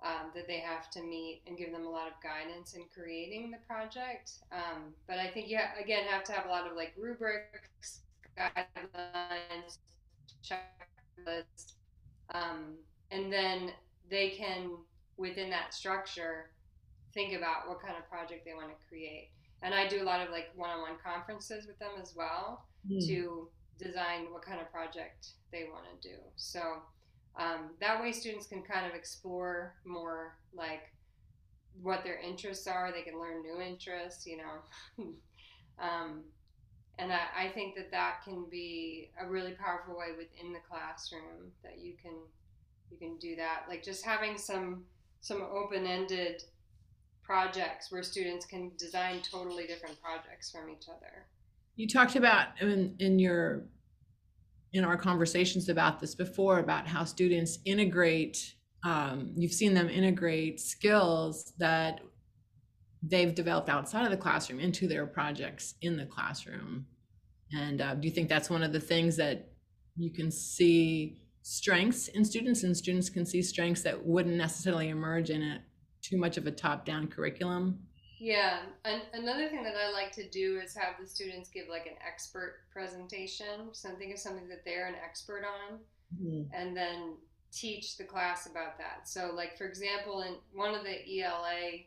[0.04, 3.52] um, that they have to meet and give them a lot of guidance in creating
[3.52, 4.32] the project.
[4.52, 8.02] Um, but I think you ha- again have to have a lot of like rubrics,
[8.38, 9.78] guidelines,
[10.44, 11.74] checklists,
[12.34, 12.74] um,
[13.12, 13.72] and then
[14.10, 14.72] they can
[15.18, 16.50] within that structure
[17.14, 19.30] think about what kind of project they want to create.
[19.62, 23.00] And I do a lot of like one-on-one conferences with them as well Hmm.
[23.00, 23.50] to
[23.80, 26.16] design what kind of project they want to do.
[26.36, 26.60] So
[27.38, 30.92] um, that way, students can kind of explore more like
[31.82, 32.92] what their interests are.
[32.92, 35.06] They can learn new interests, you know.
[35.80, 36.24] um,
[37.00, 41.52] and I, I think that that can be a really powerful way within the classroom
[41.64, 42.14] that you can
[42.92, 43.64] you can do that.
[43.68, 44.84] Like just having some
[45.22, 46.44] some open-ended
[47.24, 51.28] projects where students can design totally different projects from each other.
[51.76, 53.66] You talked about in, in your
[54.74, 58.56] in our conversations about this before about how students integrate.
[58.84, 62.02] Um, you've seen them integrate skills that
[63.04, 66.88] they've developed outside of the classroom into their projects in the classroom.
[67.52, 69.52] And uh, do you think that's one of the things that
[69.96, 75.30] you can see strengths in students, and students can see strengths that wouldn't necessarily emerge
[75.30, 75.62] in a
[76.04, 77.80] too much of a top-down curriculum?
[78.20, 81.88] Yeah, and another thing that I like to do is have the students give like
[81.88, 83.74] an expert presentation.
[83.74, 85.80] So think of something that they're an expert on,
[86.22, 86.50] Mhm.
[86.54, 87.18] and then
[87.52, 89.08] teach the class about that.
[89.08, 91.86] So, like for example, in one of the ELA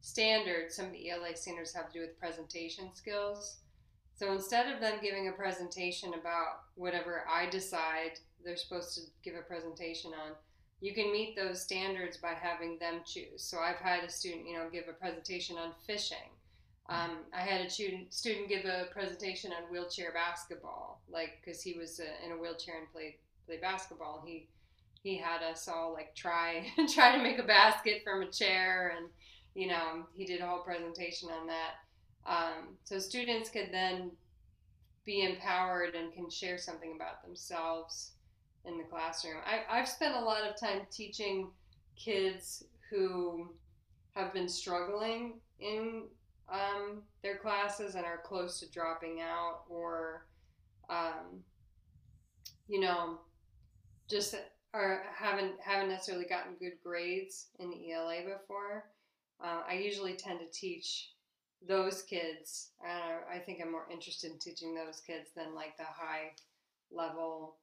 [0.00, 3.60] standards, some of the ELA standards have to do with presentation skills.
[4.14, 9.36] So instead of them giving a presentation about whatever I decide they're supposed to give
[9.36, 10.36] a presentation on,
[10.80, 13.42] you can meet those standards by having them choose.
[13.42, 16.30] So I've had a student, you know, give a presentation on fishing.
[16.88, 22.00] Um, I had a student give a presentation on wheelchair basketball, like because he was
[22.00, 23.14] uh, in a wheelchair and played
[23.46, 24.22] played basketball.
[24.24, 24.48] He
[25.02, 29.08] he had us all like try try to make a basket from a chair, and
[29.54, 31.74] you know he did a whole presentation on that.
[32.24, 34.10] Um, so students could then
[35.04, 38.12] be empowered and can share something about themselves
[38.68, 39.38] in the classroom.
[39.44, 41.50] I, I've spent a lot of time teaching
[41.96, 43.52] kids who
[44.14, 46.04] have been struggling in
[46.48, 50.26] um, their classes and are close to dropping out or,
[50.88, 51.42] um,
[52.68, 53.18] you know,
[54.08, 54.34] just
[54.74, 58.84] are haven't haven't necessarily gotten good grades in ELA before.
[59.42, 61.10] Uh, I usually tend to teach
[61.66, 62.70] those kids.
[62.84, 66.32] Uh, I think I'm more interested in teaching those kids than like the high
[66.90, 67.56] level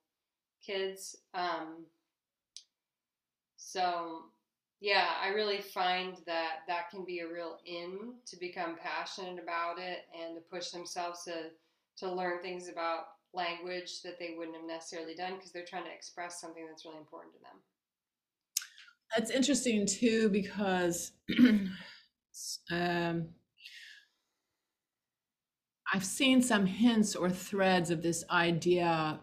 [0.66, 1.18] kids.
[1.34, 1.86] Um,
[3.56, 4.24] so,
[4.80, 9.80] yeah, I really find that that can be a real in to become passionate about
[9.80, 11.50] it and to push themselves to
[11.98, 15.94] to learn things about language that they wouldn't have necessarily done because they're trying to
[15.94, 17.62] express something that's really important to them.
[19.16, 21.14] That's interesting too because
[22.72, 23.28] um,
[25.94, 29.20] I've seen some hints or threads of this idea.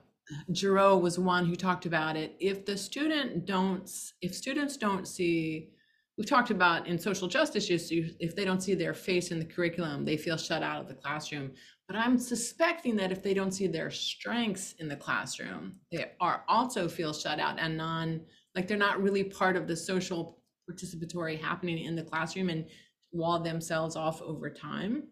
[0.55, 2.37] Giroux was one who talked about it.
[2.41, 3.91] If the student don't,
[4.21, 5.71] if students don't see,
[6.17, 9.45] we've talked about in social justice issues, if they don't see their face in the
[9.45, 11.53] curriculum, they feel shut out of the classroom.
[11.89, 16.45] But I'm suspecting that if they don't see their strengths in the classroom, they are
[16.49, 18.21] also feel shut out and non,
[18.55, 20.39] like they're not really part of the social
[20.71, 22.67] participatory happening in the classroom and
[23.13, 25.05] wall themselves off over time.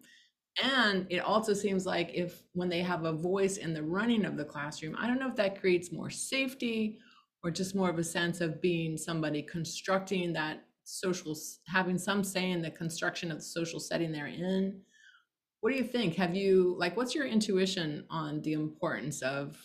[0.61, 4.35] And it also seems like if when they have a voice in the running of
[4.35, 6.99] the classroom, I don't know if that creates more safety
[7.43, 11.35] or just more of a sense of being somebody constructing that social,
[11.67, 14.81] having some say in the construction of the social setting they're in.
[15.61, 16.15] What do you think?
[16.15, 19.57] Have you, like, what's your intuition on the importance of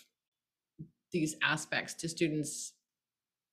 [1.10, 2.74] these aspects to students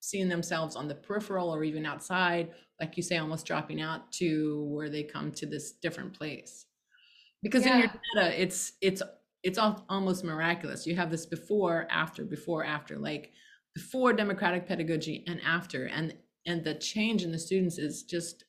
[0.01, 4.65] seeing themselves on the peripheral or even outside, like you say, almost dropping out to
[4.69, 6.65] where they come to this different place?
[7.43, 9.01] Because in your data it's it's
[9.43, 13.31] it's almost miraculous you have this before after before after like
[13.75, 18.45] before democratic pedagogy and after and and the change in the students is just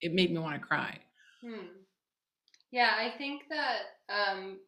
[0.00, 0.98] it made me want to cry
[1.42, 1.82] Hmm.
[2.70, 4.58] Yeah, I think that um,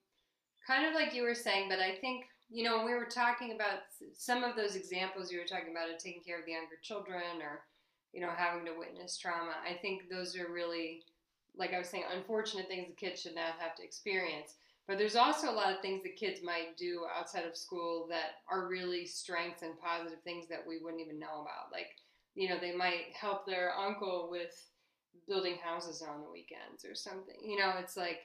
[0.66, 3.86] kind of like you were saying, but I think you know we were talking about
[4.12, 7.40] some of those examples you were talking about of taking care of the younger children
[7.40, 7.64] or
[8.12, 9.54] you know having to witness trauma.
[9.64, 11.02] I think those are really
[11.56, 14.54] like I was saying, unfortunate things the kids should not have to experience.
[14.86, 18.42] But there's also a lot of things that kids might do outside of school that
[18.50, 21.72] are really strengths and positive things that we wouldn't even know about.
[21.72, 21.88] Like,
[22.34, 24.52] you know, they might help their uncle with
[25.26, 27.36] building houses on the weekends or something.
[27.42, 28.18] You know, it's like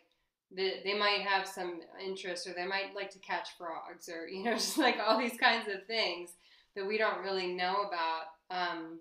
[0.51, 4.43] they, they might have some interest or they might like to catch frogs or, you
[4.43, 6.31] know, just like all these kinds of things
[6.75, 8.23] that we don't really know about.
[8.51, 8.99] Um,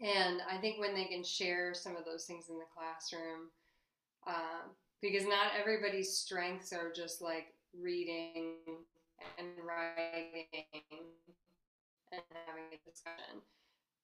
[0.00, 3.50] and I think when they can share some of those things in the classroom,
[4.26, 4.68] uh,
[5.00, 8.56] because not everybody's strengths are just like reading
[9.38, 10.46] and writing
[12.12, 13.40] and having a discussion.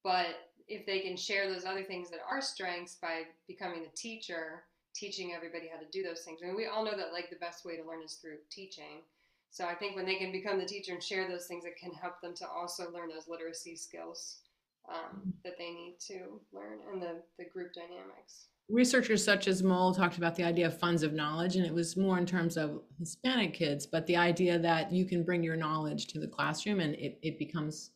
[0.04, 4.64] But if they can share those other things that are strengths by becoming the teacher,
[4.94, 6.40] teaching everybody how to do those things.
[6.42, 9.02] I mean, we all know that like the best way to learn is through teaching.
[9.50, 11.92] So I think when they can become the teacher and share those things, it can
[11.92, 14.39] help them to also learn those literacy skills
[14.88, 18.46] um, that they need to learn and the, the group dynamics.
[18.68, 21.96] Researchers such as Moll talked about the idea of funds of knowledge, and it was
[21.96, 26.06] more in terms of Hispanic kids, but the idea that you can bring your knowledge
[26.08, 27.90] to the classroom and it, it becomes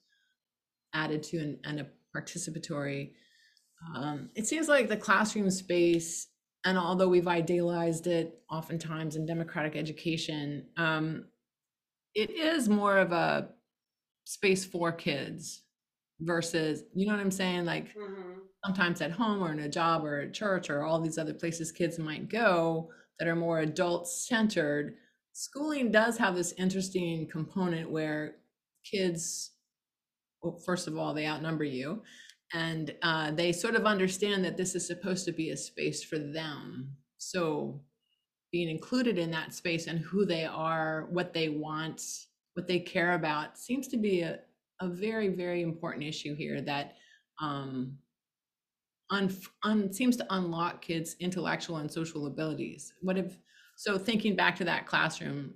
[0.93, 3.13] added to and, a participatory.
[3.95, 6.29] Um, it seems like the classroom space,
[6.65, 11.27] and although we've idealized it oftentimes in democratic education, um,
[12.15, 13.49] it is more of a
[14.25, 15.64] space for kids
[16.21, 18.39] versus you know what i'm saying like mm-hmm.
[18.65, 21.73] sometimes at home or in a job or a church or all these other places
[21.73, 22.89] kids might go
[23.19, 24.95] that are more adult centered
[25.33, 28.37] schooling does have this interesting component where
[28.85, 29.53] kids
[30.43, 32.03] well, first of all they outnumber you
[32.55, 36.19] and uh, they sort of understand that this is supposed to be a space for
[36.19, 36.89] them.
[37.19, 37.81] So
[38.53, 42.01] being included in that space and who they are, what they want,
[42.55, 44.39] what they care about seems to be a,
[44.85, 46.95] a very, very important issue here that
[47.41, 47.97] um,
[49.11, 52.93] un, un, seems to unlock kids' intellectual and social abilities.
[53.01, 53.37] What if,
[53.77, 55.55] so thinking back to that classroom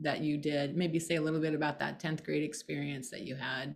[0.00, 3.34] that you did, maybe say a little bit about that 10th grade experience that you
[3.34, 3.74] had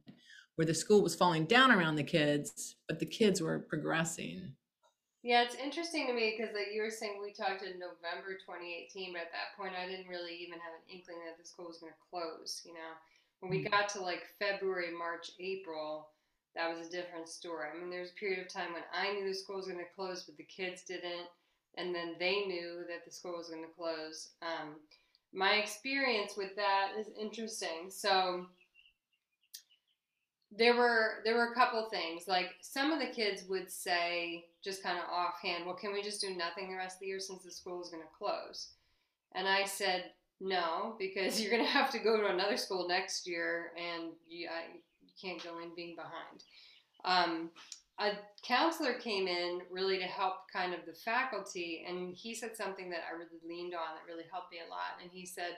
[0.56, 4.52] where the school was falling down around the kids, but the kids were progressing.
[5.22, 9.14] Yeah, it's interesting to me because like you were saying, we talked in November 2018,
[9.14, 11.78] but at that point, I didn't really even have an inkling that the school was
[11.78, 12.60] going to close.
[12.66, 12.98] You know,
[13.42, 16.06] when we got to like February, March, April,
[16.54, 17.66] that was a different story.
[17.68, 19.78] I mean, there was a period of time when I knew the school was going
[19.78, 21.26] to close, but the kids didn't,
[21.76, 24.30] and then they knew that the school was going to close.
[24.42, 24.76] Um,
[25.34, 27.90] my experience with that is interesting.
[27.90, 28.46] So
[30.56, 34.82] there were there were a couple things like some of the kids would say just
[34.82, 37.42] kind of offhand well can we just do nothing the rest of the year since
[37.42, 38.72] the school is going to close
[39.34, 40.10] and i said
[40.42, 44.48] no because you're going to have to go to another school next year and you,
[44.48, 46.44] I, you can't go in being behind
[47.04, 47.50] um,
[47.98, 48.12] a
[48.46, 53.00] counselor came in really to help kind of the faculty and he said something that
[53.08, 55.56] i really leaned on that really helped me a lot and he said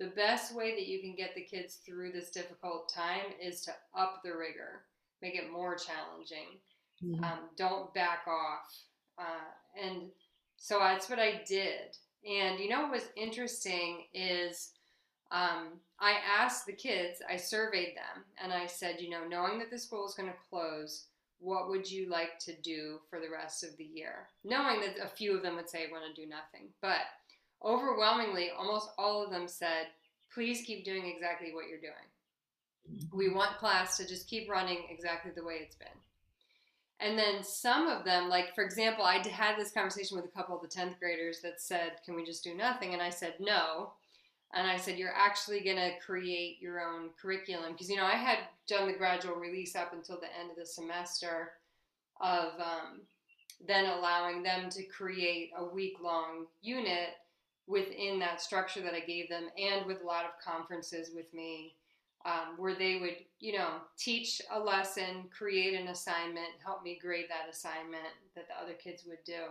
[0.00, 3.72] the best way that you can get the kids through this difficult time is to
[3.94, 4.86] up the rigor,
[5.20, 6.58] make it more challenging.
[7.04, 7.22] Mm-hmm.
[7.22, 8.74] Um, don't back off.
[9.18, 10.08] Uh, and
[10.56, 11.98] so that's what I did.
[12.28, 14.72] And you know what was interesting is
[15.30, 15.68] um,
[16.00, 19.78] I asked the kids, I surveyed them, and I said, you know, knowing that the
[19.78, 21.06] school is going to close,
[21.38, 24.28] what would you like to do for the rest of the year?
[24.44, 26.68] Knowing that a few of them would say, I want to do nothing.
[26.82, 27.00] But
[27.64, 29.86] overwhelmingly, almost all of them said,
[30.32, 33.08] please keep doing exactly what you're doing.
[33.12, 35.88] We want class to just keep running exactly the way it's been.
[37.00, 40.54] And then some of them, like for example, I had this conversation with a couple
[40.54, 42.92] of the 10th graders that said, Can we just do nothing?
[42.92, 43.92] And I said, No.
[44.52, 47.72] And I said, You're actually going to create your own curriculum.
[47.72, 50.66] Because, you know, I had done the gradual release up until the end of the
[50.66, 51.52] semester
[52.20, 53.00] of um,
[53.66, 57.10] then allowing them to create a week long unit
[57.66, 61.76] within that structure that I gave them and with a lot of conferences with me
[62.24, 67.26] um, where they would, you know, teach a lesson, create an assignment, help me grade
[67.28, 68.02] that assignment
[68.34, 69.44] that the other kids would do.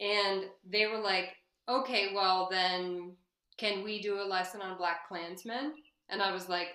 [0.00, 1.36] And they were like,
[1.68, 3.12] okay, well, then
[3.58, 5.74] can we do a lesson on Black Klansman?
[6.08, 6.68] And I was like,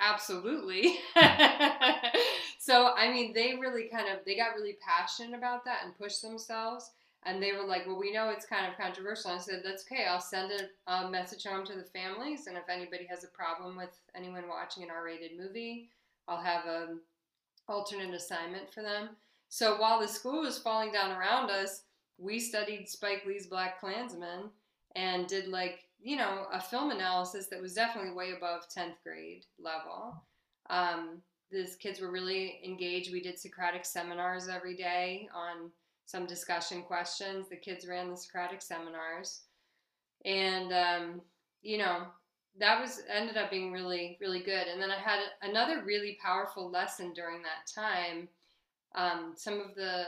[0.00, 0.98] absolutely.
[2.58, 6.22] so, I mean, they really kind of, they got really passionate about that and pushed
[6.22, 6.90] themselves
[7.26, 10.06] and they were like, "Well, we know it's kind of controversial." I said, "That's okay.
[10.06, 13.76] I'll send a, a, message home to the families, and if anybody has a problem
[13.76, 15.90] with anyone watching an R-rated movie,
[16.28, 16.96] I'll have a
[17.68, 19.10] alternate assignment for them."
[19.48, 21.82] So while the school was falling down around us,
[22.16, 24.50] we studied Spike Lee's Black Klansman
[24.94, 29.44] and did like you know a film analysis that was definitely way above 10th grade
[29.58, 30.22] level.
[30.70, 33.12] Um, these kids were really engaged.
[33.12, 35.70] We did Socratic seminars every day on
[36.06, 37.48] some discussion questions.
[37.48, 39.42] The kids ran the Socratic seminars,
[40.24, 41.20] and um,
[41.62, 42.06] you know
[42.58, 44.66] that was ended up being really really good.
[44.68, 48.28] And then I had another really powerful lesson during that time.
[48.94, 50.04] Um, some of the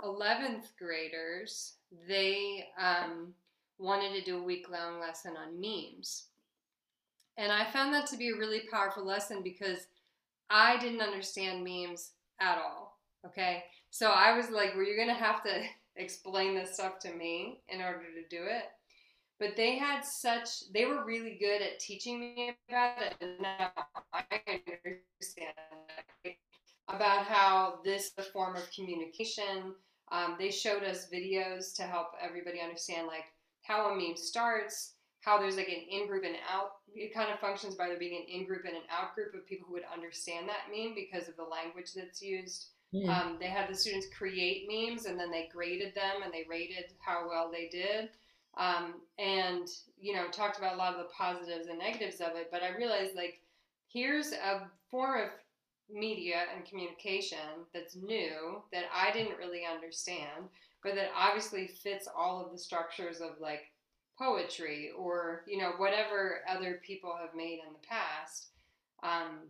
[0.00, 1.74] 11th graders
[2.08, 3.34] they um,
[3.78, 6.24] wanted to do a week long lesson on memes.
[7.36, 9.86] And I found that to be a really powerful lesson because
[10.50, 12.98] I didn't understand memes at all.
[13.26, 13.64] Okay.
[13.92, 15.62] So I was like, were you're going to have to
[15.96, 18.64] explain this stuff to me in order to do it.
[19.38, 23.14] But they had such, they were really good at teaching me about it.
[23.20, 23.70] And now
[24.14, 24.24] I
[24.86, 25.52] understand
[26.88, 29.74] about how this is a form of communication.
[30.10, 33.24] Um, they showed us videos to help everybody understand like
[33.60, 36.70] how a meme starts, how there's like an in group and out.
[36.94, 39.46] It kind of functions by there being an in group and an out group of
[39.46, 42.68] people who would understand that meme because of the language that's used.
[42.94, 43.08] Mm.
[43.08, 46.92] Um, they had the students create memes and then they graded them and they rated
[46.98, 48.10] how well they did.
[48.58, 49.66] Um, and,
[49.98, 52.48] you know, talked about a lot of the positives and negatives of it.
[52.50, 53.40] But I realized, like,
[53.88, 55.28] here's a form of
[55.90, 57.38] media and communication
[57.72, 60.48] that's new that I didn't really understand,
[60.82, 63.70] but that obviously fits all of the structures of like
[64.18, 68.48] poetry or, you know, whatever other people have made in the past.
[69.02, 69.40] Um,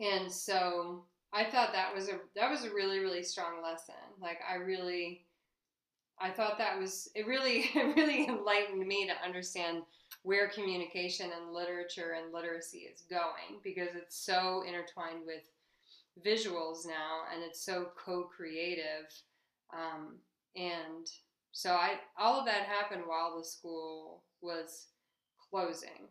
[0.00, 1.04] and so
[1.38, 3.94] I thought that was a that was a really really strong lesson.
[4.20, 5.24] Like I really
[6.20, 9.82] I thought that was it really it really enlightened me to understand
[10.22, 15.42] where communication and literature and literacy is going because it's so intertwined with
[16.26, 19.06] visuals now and it's so co-creative
[19.72, 20.16] um,
[20.56, 21.06] and
[21.52, 24.88] so i all of that happened while the school was
[25.50, 26.08] closing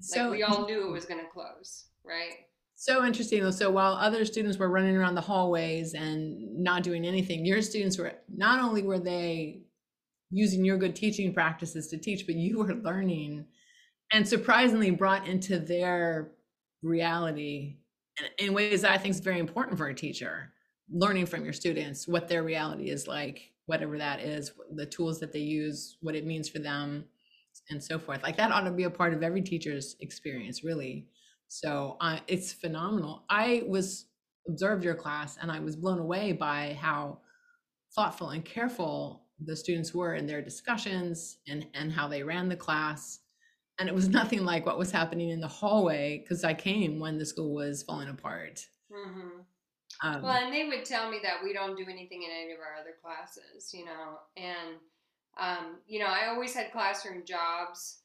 [0.00, 2.46] So like we all knew it was going to close right
[2.78, 3.50] So interesting.
[3.52, 7.96] So while other students were running around the hallways and not doing anything, your students
[7.96, 9.62] were not only were they
[10.30, 13.46] using your good teaching practices to teach, but you were learning
[14.12, 16.32] and surprisingly brought into their
[16.82, 17.78] reality
[18.38, 20.52] in, in ways that I think is very important for a teacher.
[20.90, 25.32] Learning from your students what their reality is like, whatever that is, the tools that
[25.32, 27.06] they use, what it means for them,
[27.70, 28.22] and so forth.
[28.22, 31.06] Like that ought to be a part of every teacher's experience, really.
[31.48, 33.24] So uh, it's phenomenal.
[33.28, 34.06] I was
[34.48, 37.20] observed your class and I was blown away by how
[37.94, 42.56] thoughtful and careful the students were in their discussions and, and how they ran the
[42.56, 43.20] class.
[43.78, 47.18] And it was nothing like what was happening in the hallway because I came when
[47.18, 48.66] the school was falling apart.
[48.92, 49.40] hmm
[50.02, 52.60] Um, Well, and they would tell me that we don't do anything in any of
[52.60, 54.18] our other classes, you know.
[54.36, 54.76] And,
[55.38, 58.02] um, you know, I always had classroom jobs.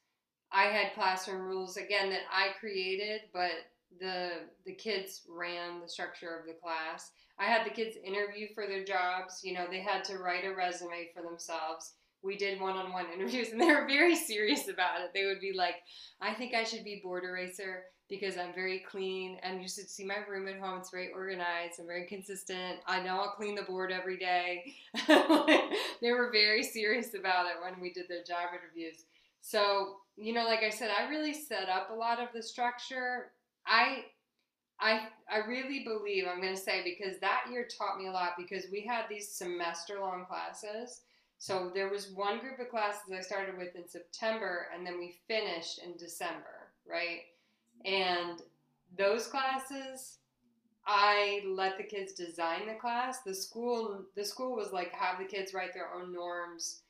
[0.52, 3.52] I had classroom rules again that I created, but
[3.99, 4.32] the
[4.66, 7.12] the kids ran the structure of the class.
[7.39, 9.41] I had the kids interview for their jobs.
[9.43, 11.93] You know, they had to write a resume for themselves.
[12.24, 15.12] We did one-on-one interviews, and they were very serious about it.
[15.14, 15.76] They would be like,
[16.20, 20.04] "I think I should be board eraser." because I'm very clean and you should see
[20.04, 20.80] my room at home.
[20.80, 22.80] It's very organized and very consistent.
[22.86, 24.76] I know I'll clean the board every day.
[25.08, 29.06] they were very serious about it when we did their job interviews.
[29.42, 33.32] So, you know, like I said, I really set up a lot of the structure.
[33.66, 34.06] I
[34.80, 38.34] I I really believe I'm going to say because that year taught me a lot
[38.38, 41.02] because we had these semester long classes.
[41.38, 45.20] So there was one group of classes I started with in September and then we
[45.28, 47.22] finished in December, right?
[47.84, 48.42] And
[48.96, 50.20] those classes,
[50.86, 53.22] I let the kids design the class.
[53.22, 56.82] The school, the school was like have the kids write their own norms.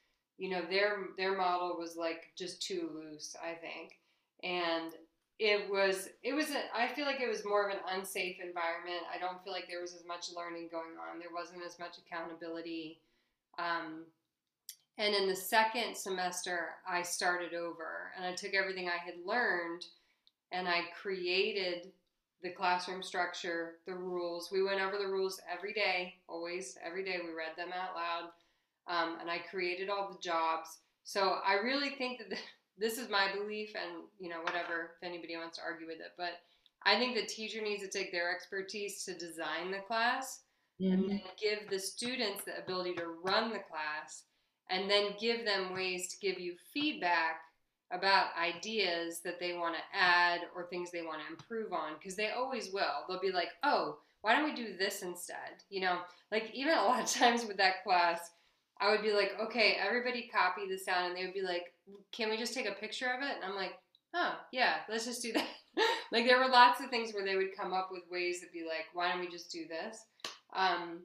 [0.42, 4.00] You know, their their model was like just too loose, I think,
[4.44, 4.92] and
[5.38, 9.06] it was it was a, I feel like it was more of an unsafe environment.
[9.14, 11.20] I don't feel like there was as much learning going on.
[11.20, 13.00] There wasn't as much accountability.
[13.60, 14.06] Um,
[14.98, 19.86] and in the second semester, I started over and I took everything I had learned
[20.52, 21.92] and I created
[22.44, 24.50] the classroom structure, the rules.
[24.52, 27.20] We went over the rules every day, always, every day.
[27.24, 28.32] We read them out loud.
[28.88, 30.70] Um, and I created all the jobs.
[31.04, 32.38] So I really think that
[32.78, 36.14] this is my belief, and you know, whatever, if anybody wants to argue with it.
[36.18, 36.40] But
[36.84, 40.42] I think the teacher needs to take their expertise to design the class
[40.82, 40.94] mhm.
[40.94, 44.24] and then give the students the ability to run the class
[44.70, 47.42] and then give them ways to give you feedback
[47.92, 52.16] about ideas that they want to add or things they want to improve on because
[52.16, 53.04] they always will.
[53.08, 56.00] They'll be like, "Oh, why don't we do this instead?" You know,
[56.32, 58.32] like even a lot of times with that class,
[58.82, 61.74] I would be like, "Okay, everybody copy the sound," and they would be like,
[62.12, 63.74] "Can we just take a picture of it?" And I'm like,
[64.14, 65.48] "Oh, yeah, let's just do that."
[66.12, 68.66] like there were lots of things where they would come up with ways to be
[68.68, 70.04] like, "Why don't we just do this?"
[70.54, 71.04] Um,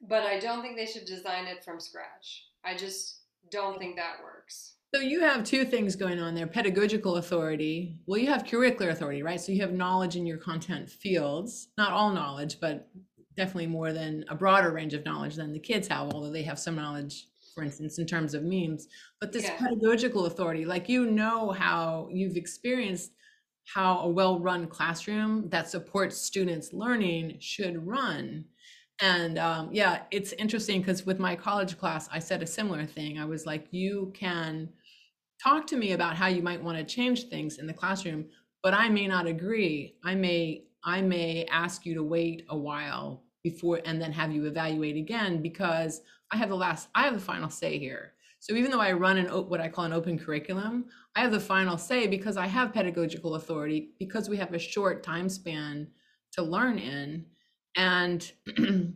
[0.00, 2.46] but I don't think they should design it from scratch.
[2.64, 4.74] I just don't think that works.
[4.94, 7.98] So you have two things going on there pedagogical authority.
[8.06, 9.40] Well, you have curricular authority, right?
[9.40, 12.88] So you have knowledge in your content fields, not all knowledge, but
[13.36, 16.58] definitely more than a broader range of knowledge than the kids have, although they have
[16.58, 18.88] some knowledge, for instance, in terms of memes.
[19.20, 19.56] But this Yeah.
[19.58, 23.12] pedagogical authority, like you know how you've experienced
[23.66, 28.44] how a well run classroom that supports students' learning should run.
[29.00, 33.18] And um, yeah, it's interesting because with my college class, I said a similar thing.
[33.18, 34.68] I was like, you can
[35.42, 38.26] talk to me about how you might want to change things in the classroom
[38.62, 43.23] but i may not agree i may i may ask you to wait a while
[43.44, 46.00] before and then have you evaluate again because
[46.32, 49.18] i have the last i have the final say here so even though i run
[49.18, 52.72] an what i call an open curriculum i have the final say because i have
[52.72, 55.86] pedagogical authority because we have a short time span
[56.32, 57.24] to learn in
[57.76, 58.32] and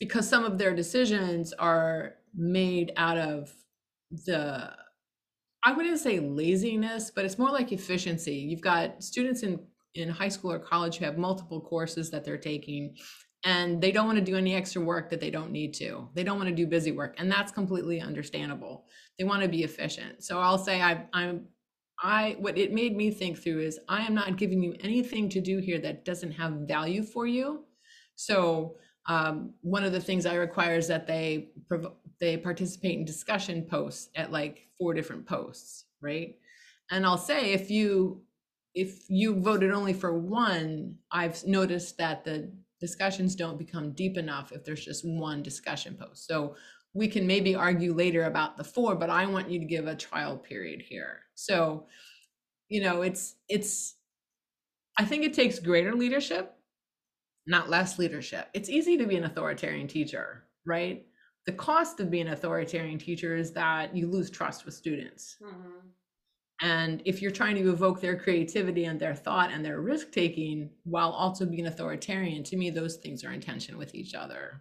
[0.00, 3.52] because some of their decisions are made out of
[4.26, 4.70] the
[5.62, 8.34] I wouldn't say laziness, but it's more like efficiency.
[8.34, 9.60] You've got students in
[9.94, 12.96] in high school or college who have multiple courses that they're taking
[13.44, 16.08] and they don't want to do any extra work that they don't need to.
[16.14, 18.86] They don't want to do busy work and that's completely understandable.
[19.18, 20.22] They want to be efficient.
[20.22, 21.46] So I'll say I I'm
[22.02, 25.40] I what it made me think through is I am not giving you anything to
[25.40, 27.64] do here that doesn't have value for you.
[28.16, 28.76] So
[29.06, 31.48] um, one of the things I require is that they
[32.20, 36.36] they participate in discussion posts at like four different posts, right?
[36.90, 38.22] And I'll say if you
[38.74, 44.52] if you voted only for one, I've noticed that the discussions don't become deep enough
[44.52, 46.26] if there's just one discussion post.
[46.26, 46.56] So
[46.94, 49.94] we can maybe argue later about the four, but I want you to give a
[49.96, 51.20] trial period here.
[51.34, 51.86] So,
[52.68, 53.96] you know, it's it's
[54.96, 56.56] I think it takes greater leadership,
[57.46, 58.48] not less leadership.
[58.54, 61.06] It's easy to be an authoritarian teacher, right?
[61.46, 65.38] The cost of being an authoritarian teacher is that you lose trust with students.
[65.40, 65.90] hmm
[66.62, 70.70] And if you're trying to evoke their creativity and their thought and their risk taking
[70.84, 74.60] while also being authoritarian, to me, those things are in tension with each other.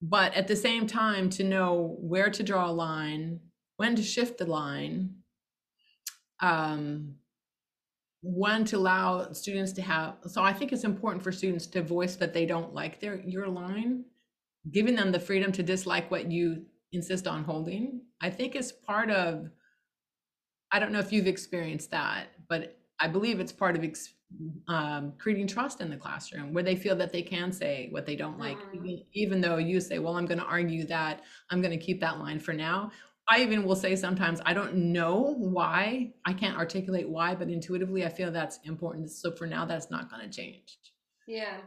[0.00, 3.40] But at the same time, to know where to draw a line,
[3.76, 5.16] when to shift the line,
[6.40, 7.16] um,
[8.22, 10.16] when to allow students to have.
[10.26, 13.48] So I think it's important for students to voice that they don't like their your
[13.48, 14.04] line,
[14.72, 18.00] giving them the freedom to dislike what you insist on holding.
[18.20, 19.50] I think is part of
[20.72, 24.14] I don't know if you've experienced that, but I believe it's part of ex-
[24.68, 28.16] um, creating trust in the classroom where they feel that they can say what they
[28.16, 28.74] don't like, Mhm.
[28.74, 32.00] even, even though you say, Well, I'm going to argue that I'm going to keep
[32.00, 32.90] that line for now.
[33.30, 38.04] I even will say sometimes I don't know why, I can't articulate why, but intuitively
[38.04, 39.10] I feel that's important.
[39.10, 40.78] So for now, that's not going to change.
[41.26, 41.58] Yeah,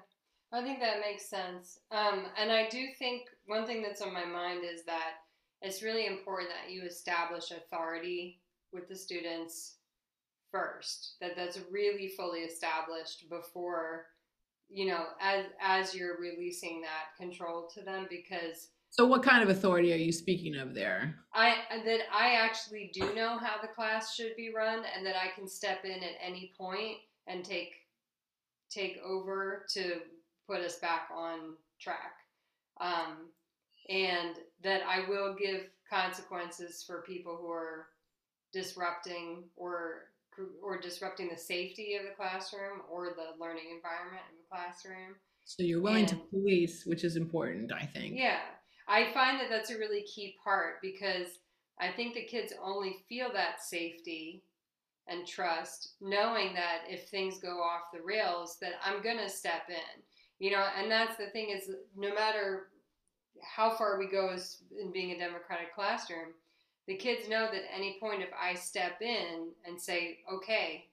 [0.51, 1.79] I think that makes sense.
[1.91, 5.13] Um, and I do think one thing that's on my mind is that
[5.61, 8.40] it's really important that you establish authority
[8.73, 9.75] with the students
[10.51, 11.15] first.
[11.21, 14.07] That that's really fully established before,
[14.69, 19.49] you know, as as you're releasing that control to them because So, what kind of
[19.49, 21.15] authority are you speaking of there?
[21.33, 21.55] I
[21.85, 25.47] that I actually do know how the class should be run and that I can
[25.47, 26.97] step in at any point
[27.27, 27.73] and take
[28.69, 30.01] take over to
[30.47, 32.13] put us back on track.
[32.79, 33.27] Um,
[33.89, 37.87] and that I will give consequences for people who are
[38.51, 40.11] disrupting or
[40.61, 45.15] or disrupting the safety of the classroom or the learning environment of the classroom.
[45.43, 48.15] So, you're willing to police, which is important, I think.
[48.17, 48.39] Yeah,
[48.87, 51.39] I find that that's a really key part because
[51.79, 54.43] I think the kids only feel that safety
[55.07, 59.63] and trust knowing that if things go off the rails that I'm going to step
[59.67, 60.01] in.
[60.39, 62.67] You know, and that's the thing is no matter
[63.43, 66.33] how far we go as in being a democratic classroom,
[66.91, 70.89] the kids know that at any point if I step in and say, "Okay,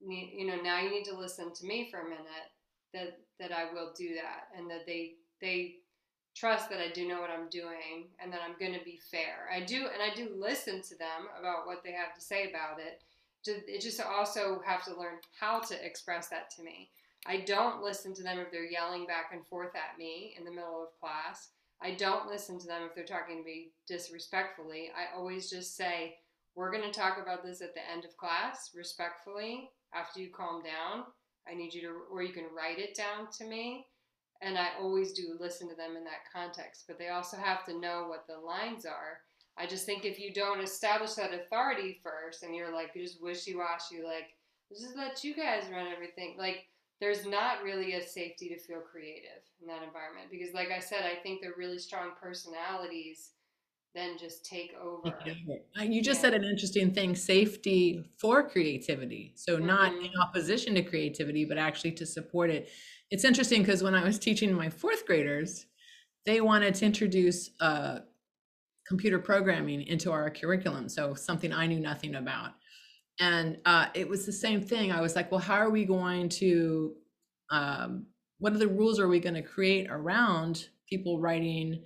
[0.00, 2.52] you know, now you need to listen to me for a minute,"
[2.92, 5.80] that that I will do that and that they they
[6.36, 9.48] trust that I do know what I'm doing and that I'm going to be fair.
[9.52, 12.78] I do, and I do listen to them about what they have to say about
[12.78, 13.02] it.
[13.46, 16.90] It just also have to learn how to express that to me.
[17.26, 20.52] I don't listen to them if they're yelling back and forth at me in the
[20.52, 21.48] middle of class.
[21.82, 24.90] I don't listen to them if they're talking to me disrespectfully.
[24.96, 26.16] I always just say,
[26.54, 30.62] We're going to talk about this at the end of class, respectfully, after you calm
[30.62, 31.04] down.
[31.48, 33.86] I need you to, or you can write it down to me
[34.42, 37.78] and I always do listen to them in that context, but they also have to
[37.78, 39.20] know what the lines are.
[39.58, 43.22] I just think if you don't establish that authority first and you're like, you're just
[43.22, 44.28] wishy washy, like,
[44.70, 46.66] just let you guys run everything, like,
[47.00, 50.30] there's not really a safety to feel creative in that environment.
[50.30, 53.32] Because, like I said, I think they're really strong personalities
[53.94, 55.08] then just take over.
[55.82, 56.22] You just Yeah.
[56.22, 59.32] said an interesting thing safety for creativity.
[59.36, 60.20] So, not in Mhm.
[60.22, 62.68] opposition to creativity, but actually to support it.
[63.10, 65.66] It's interesting because when I was teaching my fourth graders,
[66.26, 68.00] they wanted to introduce uh,
[68.86, 70.88] computer programming into our curriculum.
[70.88, 72.52] So, something I knew nothing about.
[73.18, 74.92] And uh, it was the same thing.
[74.92, 76.94] I was like, well, how are we going to,
[77.50, 78.06] um,
[78.38, 81.82] what are the rules are we going to create around people writing?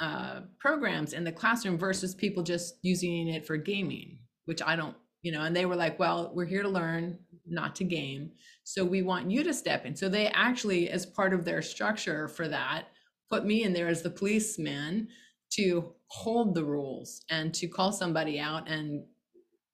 [0.00, 4.96] uh, programs in the classroom versus people just using it for gaming, which I don't,
[5.22, 8.32] you know, and they were like, well, we're here to learn, not to game.
[8.64, 9.94] So we want you to step in.
[9.94, 12.84] So they actually, as part of their structure for that,
[13.28, 15.08] put me in there as the policeman
[15.52, 19.04] to hold the rules and to call somebody out and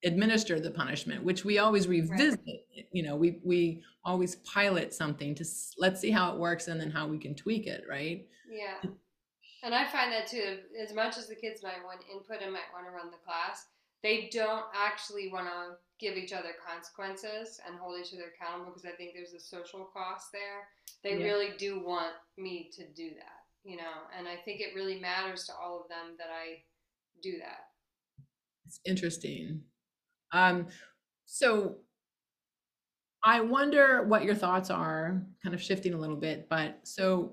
[0.05, 5.45] administer the punishment which we always revisit you know we we always pilot something to
[5.79, 8.79] let's see how it works and then how we can tweak it right Yeah.
[9.63, 12.71] And I find that too, as much as the kids might want input and might
[12.73, 13.67] want to run the class,
[14.01, 18.85] they don't actually want to give each other consequences and hold each other accountable because
[18.85, 20.69] I think there's a social cost there.
[21.03, 21.25] They Yeah.
[21.25, 25.47] really do want me to do that, you know, and I think it really matters
[25.47, 26.63] to all of them that I
[27.21, 27.73] do that.
[28.67, 29.65] It's interesting.
[30.37, 30.67] Um,
[31.25, 31.77] so
[33.23, 37.33] I wonder what your thoughts are, kind of shifting a little bit, but so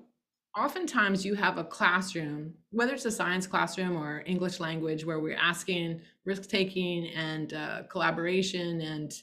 [0.56, 5.36] oftentimes you have a classroom, whether it's a science classroom or English language, where we're
[5.36, 9.14] asking risk taking and uh, collaboration and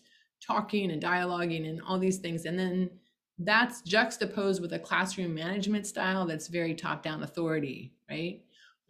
[0.41, 2.89] talking and dialoguing and all these things and then
[3.39, 8.41] that's juxtaposed with a classroom management style that's very top down authority right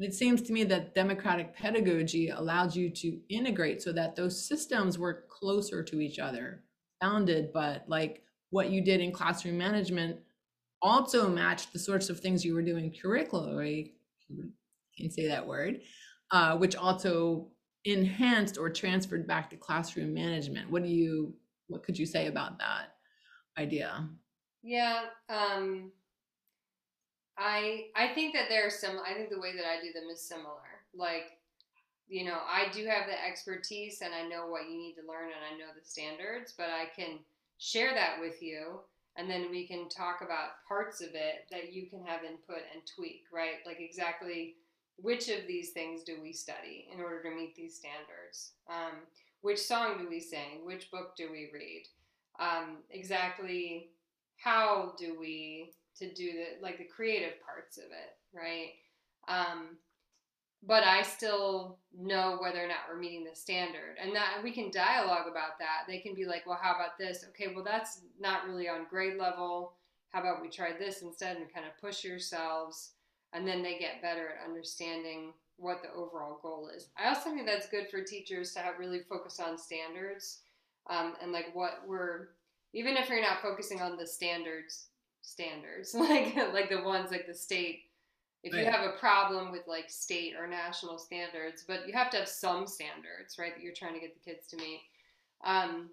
[0.03, 4.97] it seems to me that democratic pedagogy allows you to integrate so that those systems
[4.97, 6.63] work closer to each other
[6.99, 10.17] bounded but like what you did in classroom management
[10.81, 13.93] also matched the sorts of things you were doing curricularly
[14.97, 15.81] can say that word
[16.31, 17.47] uh, which also
[17.85, 20.69] enhanced or transferred back to classroom management.
[20.69, 21.33] What do you
[21.67, 22.95] what could you say about that
[23.57, 24.07] idea?
[24.63, 25.91] Yeah um
[27.41, 30.21] i i think that they're similar i think the way that i do them is
[30.21, 31.37] similar like
[32.07, 35.25] you know i do have the expertise and i know what you need to learn
[35.25, 37.19] and i know the standards but i can
[37.57, 38.79] share that with you
[39.17, 42.81] and then we can talk about parts of it that you can have input and
[42.95, 44.55] tweak right like exactly
[45.01, 48.53] which of these things do we study in order to meet these standards?
[48.69, 48.99] Um,
[49.41, 50.63] which song do we sing?
[50.63, 51.83] Which book do we read?
[52.39, 53.89] Um, exactly
[54.37, 58.71] how do we to do the like the creative parts of it, right?
[59.27, 59.77] Um,
[60.63, 64.71] but I still know whether or not we're meeting the standard, and that we can
[64.71, 65.83] dialogue about that.
[65.87, 67.25] They can be like, "Well, how about this?
[67.29, 69.73] Okay, well that's not really on grade level.
[70.09, 72.91] How about we try this instead and kind of push yourselves."
[73.33, 76.89] and then they get better at understanding what the overall goal is.
[76.97, 80.39] I also think that's good for teachers to have really focus on standards
[80.89, 82.29] um, and like what we're
[82.73, 84.87] even if you're not focusing on the standards
[85.21, 87.81] standards like like the ones like the state
[88.43, 92.17] if you have a problem with like state or national standards but you have to
[92.17, 94.81] have some standards right that you're trying to get the kids to meet
[95.43, 95.89] um,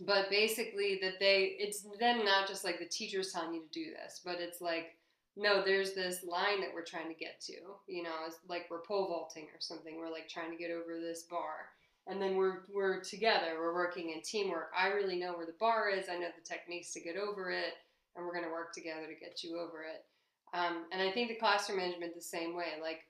[0.00, 3.90] but basically that they it's then not just like the teachers telling you to do
[3.90, 4.96] this but it's like
[5.36, 7.54] no, there's this line that we're trying to get to.
[7.86, 9.96] You know, it's like we're pole vaulting or something.
[9.96, 11.70] We're like trying to get over this bar.
[12.06, 13.56] And then we're we're together.
[13.58, 14.70] We're working in teamwork.
[14.78, 16.08] I really know where the bar is.
[16.10, 17.74] I know the techniques to get over it,
[18.16, 20.04] and we're going to work together to get you over it.
[20.54, 22.74] Um, and I think the classroom management the same way.
[22.80, 23.00] Like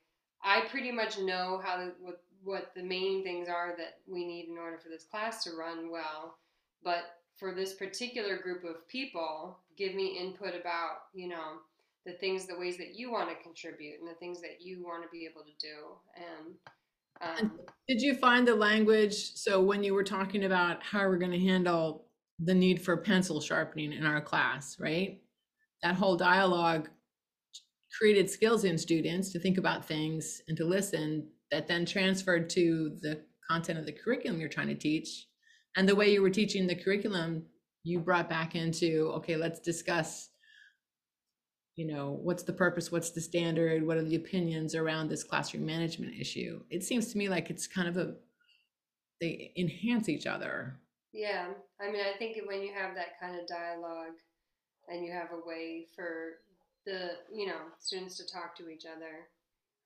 [0.43, 4.49] I pretty much know how to, what what the main things are that we need
[4.49, 6.37] in order for this class to run well.
[6.83, 7.03] But
[7.37, 11.59] for this particular group of people, give me input about you know
[12.05, 15.03] the things, the ways that you want to contribute, and the things that you want
[15.03, 15.95] to be able to do.
[16.17, 19.35] And, um, did you find the language?
[19.35, 22.05] So when you were talking about how we're going to handle
[22.43, 25.21] the need for pencil sharpening in our class, right?
[25.81, 26.89] That whole dialogue
[27.97, 32.97] created skills in students to think about things and to listen that then transferred to
[33.01, 35.27] the content of the curriculum you're trying to teach.
[35.75, 37.45] And the way you were teaching the curriculum,
[37.83, 40.29] you brought back into okay, let's discuss
[41.75, 45.65] you know what's the purpose what's the standard what are the opinions around this classroom
[45.65, 48.13] management issue it seems to me like it's kind of a
[49.19, 50.79] they enhance each other
[51.13, 51.47] yeah
[51.79, 54.17] i mean i think when you have that kind of dialogue
[54.87, 56.39] and you have a way for
[56.85, 59.27] the you know students to talk to each other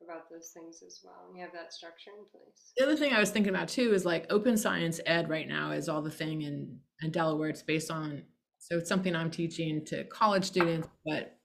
[0.03, 2.71] about those things as well you have that structure in place.
[2.77, 6.01] The other thing i was thinking about too is like OpenSciEd right now is all
[6.01, 7.49] the thing in, in delaware.
[7.49, 8.23] It's based on
[8.59, 11.37] so it's something i'm teaching to college students but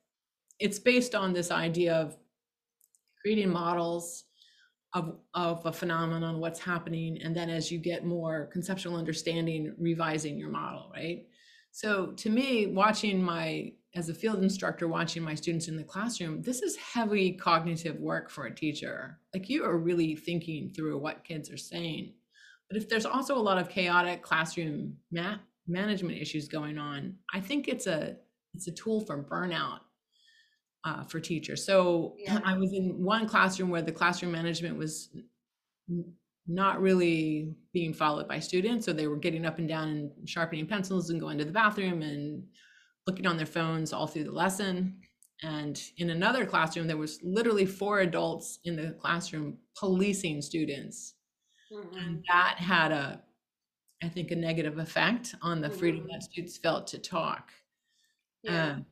[0.58, 2.16] it's based on this idea of
[3.20, 4.24] creating models
[4.94, 10.38] of, of a phenomenon, what's happening, and then as you get more conceptual understanding, revising
[10.38, 11.26] your model, right?
[11.70, 16.42] So to me, watching my, as a field instructor, watching my students in the classroom,
[16.42, 19.18] this is heavy cognitive work for a teacher.
[19.32, 22.12] Like you are really thinking through what kids are saying.
[22.68, 27.40] But if there's also a lot of chaotic classroom ma- management issues going on, I
[27.40, 28.16] think it's a
[28.54, 29.80] it's a tool for burnout
[30.84, 31.64] uh, for teachers.
[31.64, 32.40] So yeah.
[32.44, 35.10] I was in one classroom where the classroom management was
[36.46, 38.84] not really being followed by students.
[38.84, 42.02] So they were getting up and down and sharpening pencils and going to the bathroom
[42.02, 42.44] and
[43.06, 45.00] looking on their phones all through the lesson.
[45.42, 51.14] And in another classroom, there was literally four adults in the classroom policing students.
[51.72, 51.98] Mm-hmm.
[51.98, 53.20] And that had a,
[54.02, 56.12] I think, a negative effect on the freedom mm-hmm.
[56.12, 57.50] that students felt to talk.
[58.42, 58.72] Yeah.
[58.72, 58.86] Um,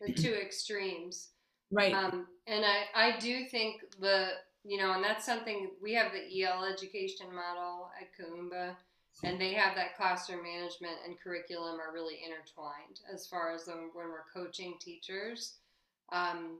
[0.00, 1.28] the two extremes.
[1.70, 1.94] Right.
[1.94, 4.30] Um, and I, I do think the,
[4.64, 8.74] you know, and that's something we have the EL education model at Kuumba,
[9.22, 13.90] and they have that classroom management and curriculum are really intertwined as far as when
[13.94, 15.54] we're coaching teachers.
[16.12, 16.58] Um,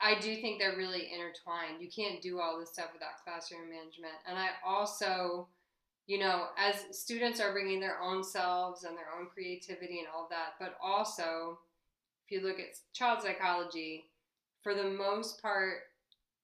[0.00, 1.80] I do think they're really intertwined.
[1.80, 4.14] You can't do all this stuff without classroom management.
[4.28, 5.46] And I also,
[6.06, 10.26] you know, as students are bringing their own selves and their own creativity and all
[10.30, 11.58] that, but also
[12.32, 14.06] you look at child psychology,
[14.62, 15.74] for the most part,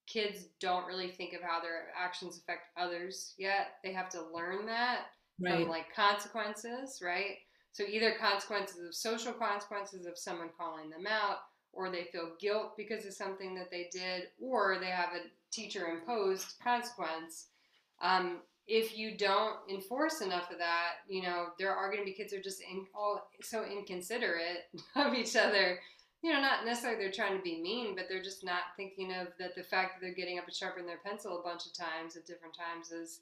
[0.06, 3.72] kids don't really think of how their actions affect others yet.
[3.82, 5.06] They have to learn that.
[5.40, 5.60] Right.
[5.60, 7.36] from like consequences, right?
[7.72, 11.36] So either consequences of social consequences of someone calling them out,
[11.72, 15.86] or they feel guilt because of something that they did, or they have a teacher
[15.86, 17.50] imposed consequence.
[18.02, 22.12] Um, if you don't enforce enough of that, you know, there are going to be
[22.12, 25.80] kids who are just in, all so inconsiderate of each other.
[26.22, 29.28] You know, not necessarily they're trying to be mean, but they're just not thinking of
[29.38, 32.16] that the fact that they're getting up and sharpening their pencil a bunch of times
[32.16, 33.20] at different times is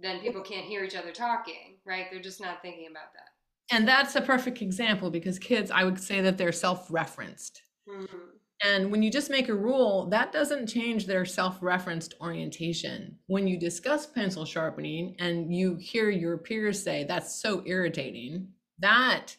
[0.00, 2.06] then people can't hear each other talking, right?
[2.10, 3.74] They're just not thinking about that.
[3.74, 7.62] And that's a perfect example because kids, I would say that they're self referenced.
[7.88, 8.16] Mm-hmm.
[8.64, 13.16] And when you just make a rule, that doesn't change their self referenced orientation.
[13.26, 18.48] When you discuss pencil sharpening and you hear your peers say, that's so irritating,
[18.80, 19.36] that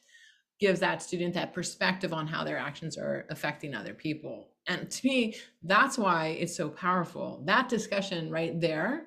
[0.60, 4.50] gives that student that perspective on how their actions are affecting other people.
[4.68, 7.42] And to me, that's why it's so powerful.
[7.46, 9.06] That discussion right there.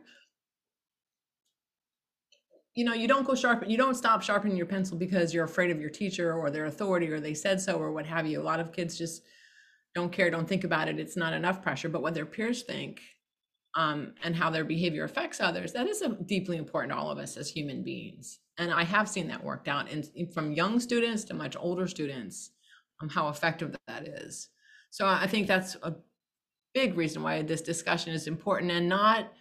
[2.74, 5.70] You know, you don't go sharpen, you don't stop sharpening your pencil because you're afraid
[5.70, 8.40] of your teacher or their authority or they said so or what have you.
[8.40, 9.22] A lot of kids just
[9.94, 10.98] don't care, don't think about it.
[10.98, 11.88] It's not enough pressure.
[11.88, 13.00] But what their peers think
[13.76, 17.18] um, and how their behavior affects others, that is a, deeply important to all of
[17.18, 18.40] us as human beings.
[18.58, 21.86] And I have seen that worked out in, in from young students to much older
[21.86, 22.50] students,
[23.00, 24.48] um, how effective that is.
[24.90, 25.94] So I think that's a
[26.74, 29.32] big reason why this discussion is important and not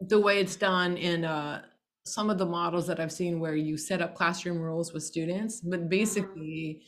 [0.00, 1.62] the way it's done in uh,
[2.04, 5.60] some of the models that I've seen where you set up classroom rules with students,
[5.60, 6.82] but basically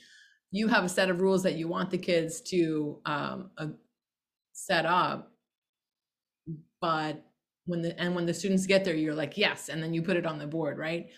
[0.55, 3.69] you have a set of rules that you want the kids to um, uh,
[4.53, 5.33] set up,
[6.81, 7.25] but
[7.67, 10.17] when the and when the students get there, you're like yes, and then you put
[10.17, 11.11] it on the board, right?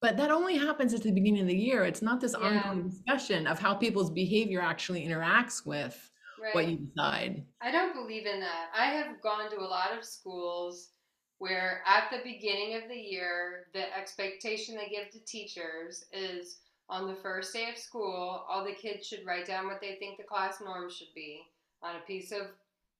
[0.00, 1.84] But that only happens at the beginning of the year.
[1.84, 2.46] It's not this Yeah.
[2.48, 6.52] ongoing discussion of how people's behavior actually interacts with Right.
[6.54, 7.46] what you decide.
[7.60, 8.70] I don't believe in that.
[8.74, 10.90] I have gone to a lot of schools
[11.38, 17.06] where at the beginning of the year, the expectation they give to teachers is on
[17.06, 20.24] the first day of school, all the kids should write down what they think the
[20.24, 21.42] class norm should be
[21.82, 22.42] on a piece of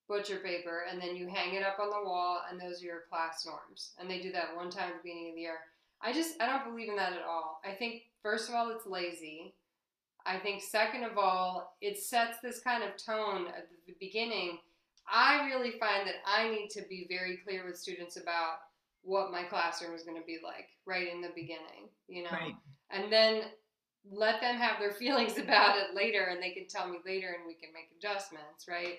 [0.08, 3.02] butcher paper, and then you hang it up on the wall, and those are your
[3.10, 3.92] class norms.
[3.98, 5.58] And they do that one time at the beginning of the year.
[6.02, 7.60] I just, I don't believe in that at all.
[7.64, 9.54] I think, first of all, it's lazy.
[10.26, 14.58] I think, second of all, it sets this kind of tone at the beginning.
[15.10, 18.56] I really find that I need to be very clear with students about
[19.02, 22.30] what my classroom is going to be like right in the beginning, you know?
[22.32, 22.54] Right.
[22.90, 23.42] And then
[24.10, 27.46] let them have their feelings about it later and they can tell me later and
[27.46, 28.98] we can make adjustments, right?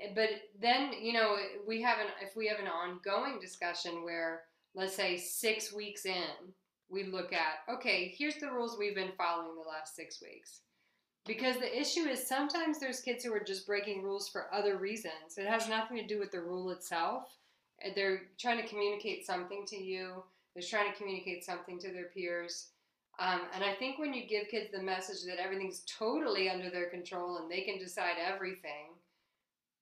[0.00, 0.30] Eh, But
[0.60, 1.36] then, you know,
[1.66, 4.42] we have an if we have an ongoing discussion where
[4.74, 6.52] let's say 6 weeks in,
[6.90, 10.60] we look at, okay, here's the rules we've been following the last 6 weeks.
[11.26, 15.38] Because the issue is sometimes there's kids who are just breaking rules for other reasons.
[15.38, 17.24] It has nothing to do with the rule itself.
[17.82, 20.22] Eh, They're trying to communicate something to you.
[20.54, 22.68] They're trying to communicate something to their peers.
[23.18, 26.90] Um, and I think when you give kids the message that everything's totally under their
[26.90, 28.94] control and they can decide everything,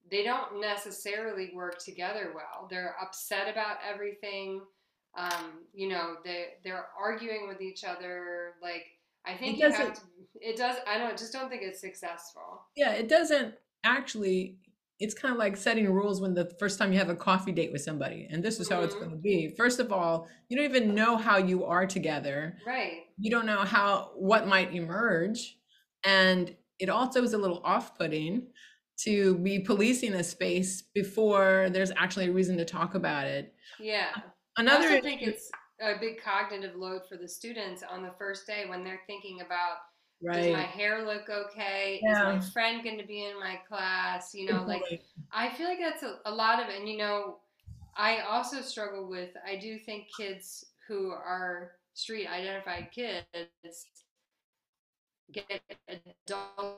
[0.09, 2.67] they don't necessarily work together well.
[2.69, 4.61] They're upset about everything.
[5.17, 8.53] Um, you know, they they're arguing with each other.
[8.61, 8.85] Like
[9.25, 10.01] I think It you doesn't- to.
[10.41, 10.77] It does.
[10.87, 11.17] I don't.
[11.17, 12.61] Just don't think it's successful.
[12.75, 14.57] Yeah, it doesn't actually.
[14.99, 17.71] It's kind of like setting rules when the first time you have a coffee date
[17.71, 18.99] with somebody, and this is how it's Mhm.
[18.99, 19.49] going to be.
[19.57, 22.57] First of all, you don't even know how you are together.
[22.65, 23.03] Right.
[23.17, 25.59] You don't know how what might emerge,
[26.05, 28.47] and it also is a little off-putting
[28.97, 33.53] to be policing a space before there's actually a reason to talk about it.
[33.79, 34.11] Yeah.
[34.15, 34.21] I
[34.61, 38.65] Another also think it's a big cognitive load for the students on the first day
[38.69, 39.79] when they're thinking about
[40.23, 40.53] Does right.
[40.53, 42.01] my hair look okay?
[42.03, 44.33] Is my friend going to be in my class?
[44.33, 45.01] You know, like.
[45.37, 46.79] I feel like that's a, a lot of it.
[46.79, 47.39] And, you know,
[47.97, 53.25] I also struggle with, I do think kids who are street identified kids
[55.33, 56.77] get adultified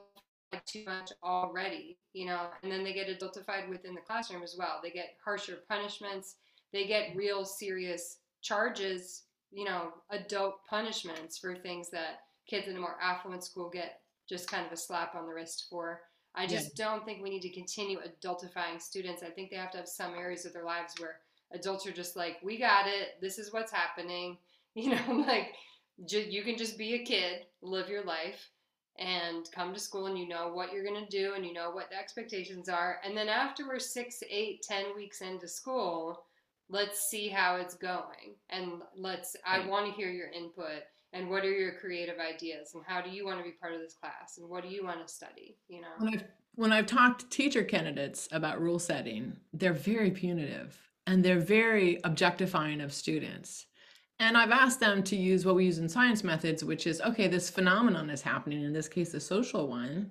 [0.65, 4.79] too much already, you know, and then they get adultified within the classroom as well.
[4.81, 6.35] They get harsher punishments,
[6.73, 12.79] they get real serious charges, you know, adult punishments for things that kids in a
[12.79, 16.01] more affluent school get just kind of a slap on the wrist for.
[16.35, 16.47] I Yeah.
[16.49, 19.23] just don't think we need to continue adultifying students.
[19.23, 21.19] I think they have to have some areas of their lives where
[21.51, 23.19] adults are just like, we got it.
[23.21, 24.37] This is what's happening.
[24.75, 25.55] You know, like
[26.05, 28.51] ju- you can just be a kid, live your life,
[28.99, 31.71] and come to school and you know what you're going to do and you know
[31.71, 32.99] what the expectations are.
[33.03, 36.25] And then after we're six, eight, ten weeks into school,
[36.69, 38.35] let's see how it's going.
[38.51, 40.83] And let's, I want to hear your input
[41.13, 43.79] and what are your creative ideas and how do you want to be part of
[43.79, 45.87] this class and what do you want to study, you know?
[45.97, 46.23] when I've
[46.55, 51.99] when I've talked to teacher candidates about rule setting, they're very punitive and they're very
[52.03, 53.67] objectifying of students.
[54.19, 57.27] And I've asked them to use what we use in science methods, which is okay,
[57.27, 60.09] this phenomenon is happening, in this case, the social one.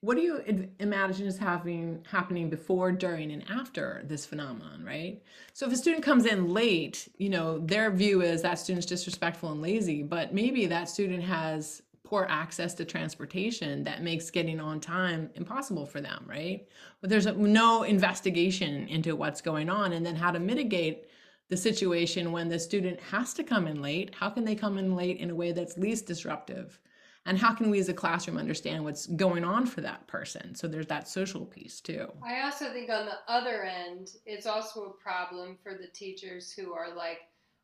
[0.00, 5.20] What do you imagine is having happening before, during, and after this phenomenon, right?
[5.54, 9.50] So if a student comes in late, you know, their view is that student's disrespectful
[9.50, 14.78] and lazy, but maybe that student has poor access to transportation that makes getting on
[14.78, 16.68] time impossible for them, right?
[17.00, 21.06] But there's no investigation into what's going on and then how to mitigate
[21.48, 24.14] the situation when the student has to come in late.
[24.14, 26.78] How can they come in late in a way that's least disruptive?
[27.26, 30.54] And how can we as a classroom understand what's going on for that person?
[30.54, 32.10] So there's that social piece too.
[32.26, 36.72] I also think on the other end, it's also a problem for the teachers who
[36.72, 37.18] are like,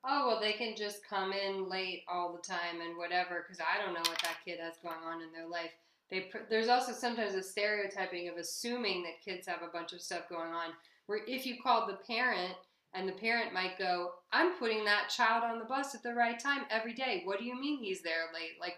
[0.06, 3.82] oh, well, they can just come in late all the time and whatever, because I
[3.82, 5.70] don't know what that kid has going on in their life.
[6.10, 10.28] They, there's also sometimes a stereotyping of assuming that kids have a bunch of stuff
[10.28, 10.72] going on.
[11.06, 12.54] Where if you call the parent
[12.92, 16.38] and the parent might go, I'm putting that child on the bus at the right
[16.38, 17.22] time every day.
[17.24, 18.60] What do you mean he's there late?
[18.60, 18.76] Like,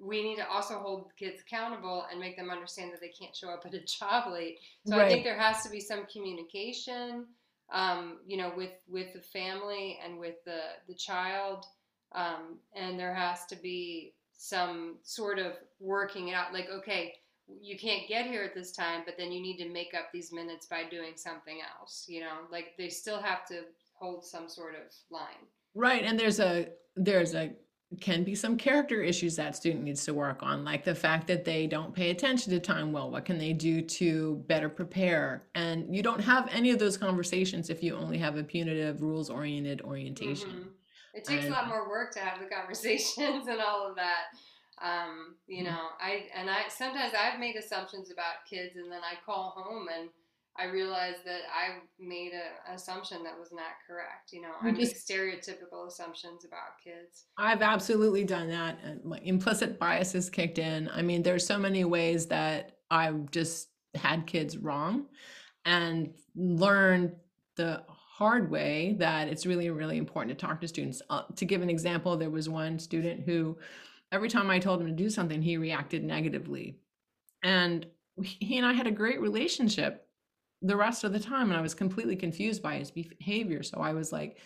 [0.00, 3.48] we need to also hold kids accountable and make them understand that they can't show
[3.48, 4.58] up at a job late.
[4.86, 7.26] So I think there has to be some communication,
[7.72, 11.64] um, you know, with with the family and with the the child,
[12.12, 16.52] um, and there has to be some sort of working out.
[16.52, 17.14] Like, okay,
[17.60, 20.32] you can't get here at this time, but then you need to make up these
[20.32, 22.06] minutes by doing something else.
[22.08, 23.62] You know, like they still have to
[23.94, 25.46] hold some sort of line.
[25.74, 26.04] Right.
[26.04, 27.52] And there's a there's a
[28.00, 31.44] can be some character issues that student needs to work on, like the fact that
[31.44, 33.10] they don't pay attention to time well.
[33.10, 35.44] What can they do to better prepare?
[35.54, 39.30] And you don't have any of those conversations if you only have a punitive, rules
[39.30, 40.50] oriented orientation.
[40.50, 40.68] Mhm.
[41.14, 44.24] It takes And- a lot more work to have the conversations and all of that.
[44.78, 45.66] Um, you Mhm.
[45.66, 49.88] know, I and I sometimes I've made assumptions about kids, and then I call home
[49.88, 50.08] and
[50.56, 54.32] I realized that I made a, an assumption that was not correct.
[54.32, 57.26] You know, I make stereotypical assumptions about kids.
[57.36, 58.78] I've absolutely done that.
[58.84, 60.88] and My implicit biases kicked in.
[60.94, 65.06] I mean, there's so many ways that I've just had kids wrong
[65.64, 67.16] and learned
[67.56, 71.02] the hard way that it's really, really important to talk to students.
[71.10, 73.58] Uh, to give an example, there was one student who,
[74.12, 76.78] every time I told him to do something, he reacted negatively.
[77.42, 77.86] And
[78.22, 80.03] he and I had a great relationship
[80.64, 83.62] the rest of the time, and I was completely confused by his behavior.
[83.62, 84.38] So I was like,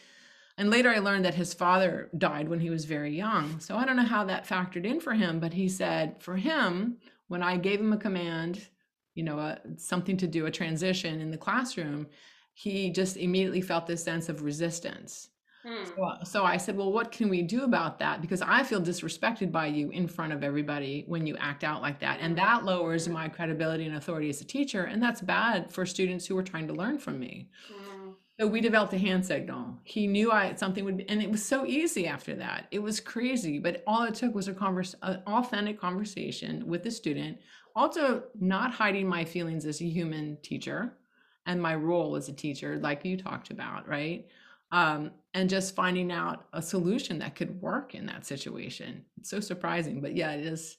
[0.57, 3.61] and later I learned that his father died when he was very young.
[3.61, 6.97] So I don't know how that factored in for him, but he said for him,
[7.29, 8.67] when I gave him a command,
[9.15, 12.09] you know, a, something to do, a transition in the classroom,
[12.53, 15.29] he just immediately felt this sense of resistance.
[15.65, 15.85] Hmm.
[15.85, 18.21] So, so I said, well, what can we do about that?
[18.21, 21.99] Because I feel disrespected by you in front of everybody when you act out like
[22.01, 22.21] that.
[22.21, 24.85] And that lowers my credibility and authority as a teacher.
[24.85, 27.49] And that's bad for students who are trying to learn from me.
[27.71, 28.15] Mhm.
[28.41, 29.81] So we developed a hand signal.
[29.83, 32.69] He knew I something would be, and it was so easy after that.
[32.71, 36.91] It was crazy, but all it took was a converse, an authentic conversation with the
[36.93, 37.39] student.
[37.75, 40.99] Also, not hiding my feelings as a human teacher
[41.47, 44.27] and my role as a teacher, like you talked about, right?
[44.71, 49.05] Um, and just finding out a solution that could work in that situation.
[49.19, 50.77] It's so surprising, but yeah, it is.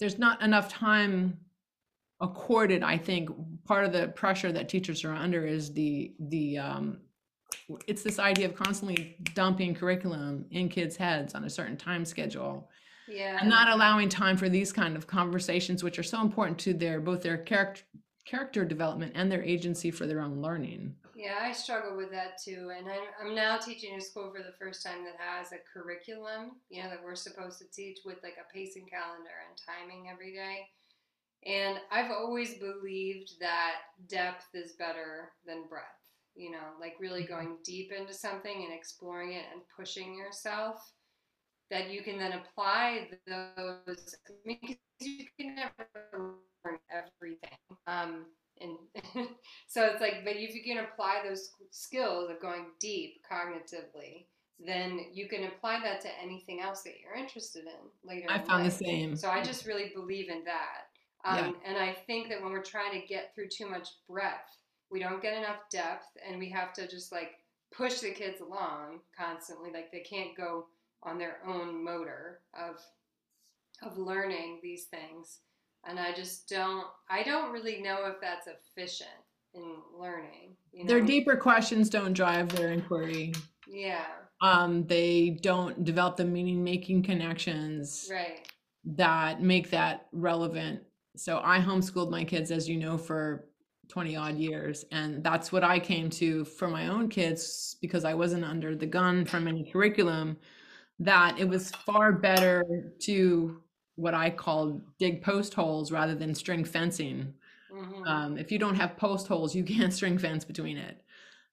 [0.00, 1.38] There's not enough time
[2.20, 3.28] accorded i think
[3.66, 6.96] part of the pressure that teachers are under is the the um
[7.86, 12.70] it's this idea of constantly dumping curriculum in kids heads on a certain time schedule
[13.06, 13.36] Yeah.
[13.38, 17.00] and not allowing time for these kind of conversations which are so important to their
[17.00, 17.82] both their character
[18.24, 22.70] character development and their agency for their own learning Yeah, I struggle with that too.
[22.76, 26.60] And I, I'm now teaching a school for the first time that has a curriculum,
[26.68, 30.34] you know, that we're supposed to teach with like a pacing calendar and timing every
[30.34, 30.66] day.
[31.46, 33.76] And I've always believed that
[34.08, 35.86] depth is better than breadth,
[36.34, 40.92] you know, like really going deep into something and exploring it and pushing yourself.
[41.70, 44.16] That you can then apply those.
[44.28, 47.58] I mean, you can never learn everything.
[47.86, 48.26] Um,
[48.60, 49.26] and
[49.66, 54.26] so it's like, but if you can apply those skills of going deep cognitively,
[54.64, 58.26] then you can apply that to anything else that you're interested in later.
[58.30, 60.86] i found the same So I just really believe in that.
[61.24, 64.56] Um, And I think that when we're trying to get through too much breadth,
[64.90, 67.32] we don't get enough depth, and we have to just like
[67.76, 69.70] push the kids along constantly.
[69.72, 70.66] Like they can't go
[71.02, 72.80] on their own motor of
[73.82, 75.40] of learning these things.
[75.88, 76.86] And I just don't.
[77.08, 79.10] I don't really know if that's efficient
[79.54, 80.56] in learning.
[80.72, 80.88] You know?
[80.88, 83.32] their deeper questions don't drive their inquiry
[83.66, 84.04] Yeah.
[84.42, 88.46] um they don't develop the meaning making connections Right.
[88.84, 90.82] that make that relevant.
[91.16, 93.48] So I homeschooled my kids, as you know, for
[93.88, 94.84] 20 odd years.
[94.92, 98.84] And that's what I came to for my own kids because I wasn't under the
[98.86, 100.36] gun from any curriculum,
[100.98, 102.62] that it was far better
[103.04, 103.62] to
[103.96, 107.34] what I call dig post holes rather than string fencing.
[107.72, 108.06] Mhm.
[108.06, 111.02] Um, if you don't have post holes, you can't string fence between it.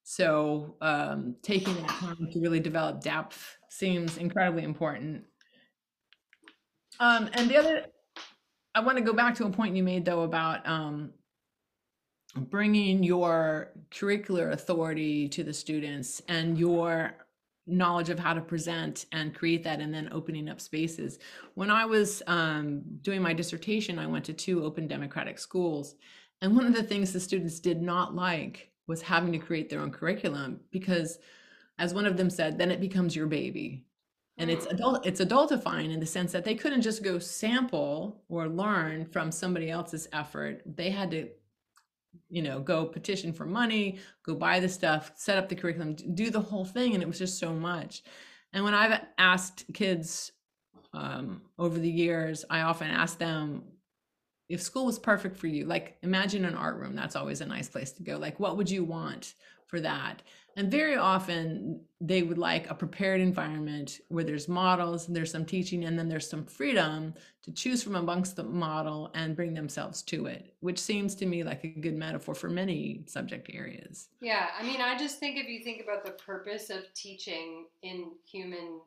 [0.03, 5.23] So um, taking that time to really develop depth seems incredibly important.
[6.99, 7.85] Um, and the other,
[8.75, 11.11] I want to go back to a point you made though about um,
[12.35, 17.13] bringing your curricular authority to the students and your
[17.65, 21.19] knowledge of how to present and create that and then opening up spaces.
[21.55, 25.95] When i was um, doing my dissertation i went to two open democratic schools.
[26.41, 29.79] And one of the things the students did not like was having to create their
[29.79, 31.19] own curriculum because
[31.79, 33.85] as one of them said then it becomes your baby.
[34.37, 34.73] And it's Mm.
[34.73, 39.31] adult it's adultifying in the sense that they couldn't just go sample or learn from
[39.31, 40.61] somebody else's effort.
[40.65, 41.29] They had to
[42.29, 46.29] you know go petition for money go buy the stuff set up the curriculum do
[46.29, 48.03] the whole thing and it was just so much.
[48.53, 50.31] And when i've asked kids
[50.93, 53.63] um, over the years i often ask them
[54.49, 57.67] if school was perfect for you like imagine an art room that's always a nice
[57.67, 59.33] place to go like what would you want
[59.65, 60.21] for that
[60.55, 65.45] and very often they would like a prepared environment where there's models and there's some
[65.45, 70.01] teaching and then there's some freedom to choose from amongst the model and bring themselves
[70.01, 74.47] to it which seems to me like a good metaphor for many subject areas Yeah,
[74.59, 78.81] I mean, I just think if you think about the purpose of teaching in human,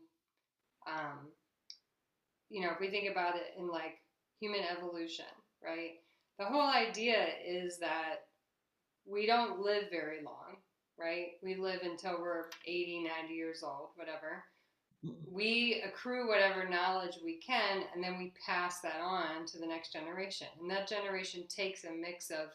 [0.87, 1.29] um,
[2.49, 3.99] you know, if we think about it in like
[4.41, 5.25] human evolution,
[5.63, 6.01] right?
[6.39, 8.27] The whole idea is that
[9.07, 10.46] we don't live very long,
[10.99, 11.33] right?
[11.43, 14.45] We live until we're 80, 90 years old, whatever.
[15.05, 15.35] Mm-hmm.
[15.35, 19.93] We accrue whatever knowledge we can, and then we pass that on to the next
[19.93, 20.49] generation.
[20.61, 22.49] And that generation takes a mix of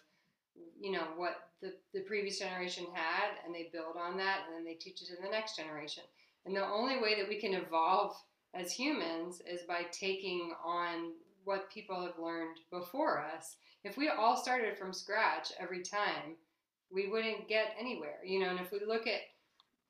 [0.80, 4.66] you know what the, the previous generation had and they build on that and then
[4.66, 6.04] they teach it to the next generation
[6.46, 8.16] and the only way that we can evolve
[8.54, 11.14] as humans is by taking on
[11.44, 16.36] what people have learned before us if we all started from scratch every time
[16.94, 19.22] we wouldn't get anywhere you know and if we look at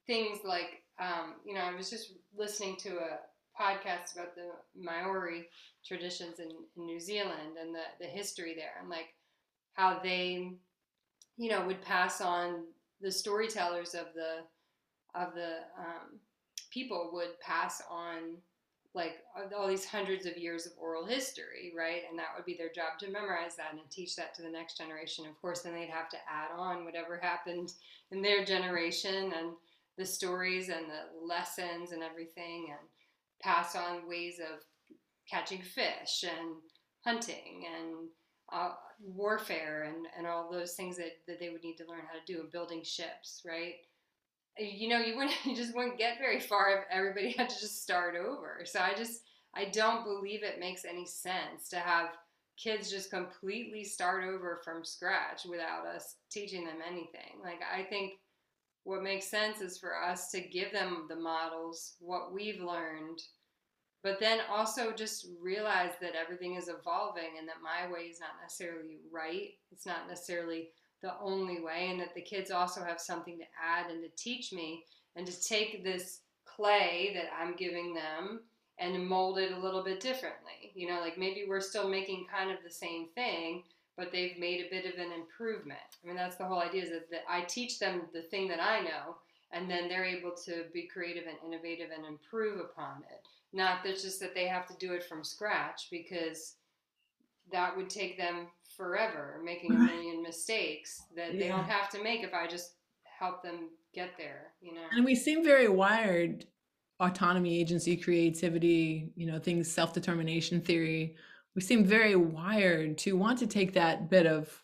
[0.07, 3.19] things like um, you know i was just listening to a
[3.59, 5.47] podcast about the maori
[5.85, 9.13] traditions in, in new zealand and the, the history there and like
[9.73, 10.51] how they
[11.37, 12.63] you know would pass on
[13.01, 14.39] the storytellers of the
[15.19, 16.19] of the um,
[16.71, 18.37] people would pass on
[18.93, 19.23] like
[19.57, 22.99] all these hundreds of years of oral history right and that would be their job
[22.99, 26.09] to memorize that and teach that to the next generation of course then they'd have
[26.09, 27.73] to add on whatever happened
[28.11, 29.53] in their generation and
[29.97, 32.79] the stories and the lessons and everything and
[33.41, 34.59] pass on ways of
[35.29, 36.55] catching fish and
[37.03, 38.09] hunting and
[38.51, 42.17] uh, warfare and, and all those things that, that they would need to learn how
[42.17, 43.75] to do and building ships, right?
[44.61, 47.83] You know, you wouldn't you just wouldn't get very far if everybody had to just
[47.83, 48.61] start over.
[48.65, 49.21] So I just
[49.53, 52.09] I don't believe it makes any sense to have
[52.57, 57.39] kids just completely start over from scratch without us teaching them anything.
[57.43, 58.13] Like I think
[58.83, 63.21] what makes sense is for us to give them the models, what we've learned,
[64.03, 68.31] but then also just realize that everything is evolving and that my way is not
[68.41, 69.49] necessarily right.
[69.71, 70.69] It's not necessarily
[71.01, 74.53] the only way, and that the kids also have something to add and to teach
[74.53, 74.85] me,
[75.15, 78.41] and to take this clay that I'm giving them
[78.77, 80.71] and mold it a little bit differently.
[80.73, 83.63] You know, like maybe we're still making kind of the same thing,
[83.97, 85.79] but they've made a bit of an improvement.
[86.03, 88.81] I mean, that's the whole idea is that, I teach them the thing that I
[88.81, 89.17] know,
[89.51, 93.21] and then they're able to be creative and innovative and improve upon it.
[93.53, 96.55] Not that just that they have to do it from scratch because
[97.51, 98.47] that would take them
[98.81, 101.57] forever, making a million mistakes that they Yeah.
[101.57, 104.87] don't have to make if I just help them get there, you know.
[104.91, 106.47] and we seem very wired
[106.99, 111.15] autonomy agency creativity you know things self-determination theory
[111.55, 114.61] we seem very wired to want to take that bit of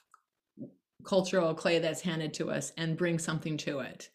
[1.03, 4.09] cultural clay that's handed to us and bring something to it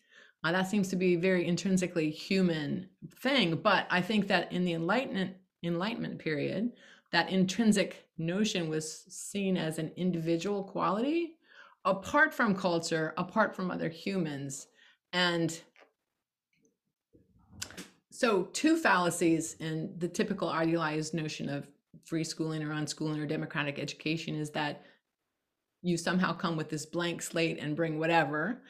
[0.44, 4.64] uh, that seems to be a very intrinsically human thing but i think that in
[4.64, 5.34] the enlightenment
[5.64, 6.70] enlightenment period
[7.10, 11.36] that intrinsic notion was seen as an individual quality
[11.84, 14.68] apart from culture apart from other humans.
[15.12, 15.58] And
[18.10, 21.66] so two fallacies in the typical idealized notion of
[22.04, 24.84] free schooling or unschooling or democratic education is that
[25.82, 28.62] you somehow come with this blank slate and bring whatever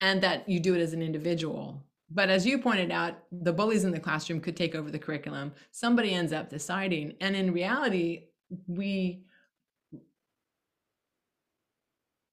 [0.00, 1.84] and that you do it as an individual.
[2.10, 5.52] But as you pointed out the bullies in the classroom could take over the curriculum.
[5.70, 7.14] Somebody ends up deciding.
[7.20, 8.28] And in reality
[8.66, 9.24] we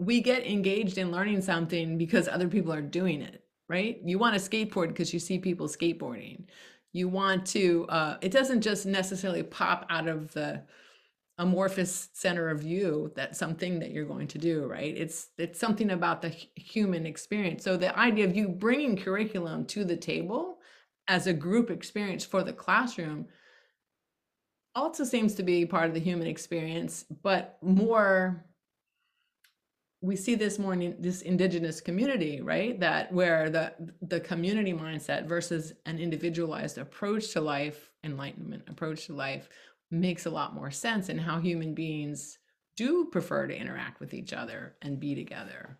[0.02, 4.00] we get engaged in learning something because other people are doing it, right?
[4.04, 6.46] You want to skateboard because you see people skateboarding.
[6.92, 10.64] You want to, uh, it doesn't just necessarily pop out of the
[11.38, 15.90] amorphous center of you that's something that you're going to do right it's it's something
[15.90, 20.60] about the human experience so the idea of you bringing curriculum to the table
[21.08, 23.26] as a group experience for the classroom
[24.76, 28.46] also seems to be part of the human experience but more
[30.04, 35.28] we see this more in this indigenous community right that where the the community mindset
[35.28, 39.50] versus an individualized approach to life enlightenment approach to life
[39.92, 42.40] makes a lot more sense in how human beings
[42.78, 45.78] do prefer to interact with each other and be together.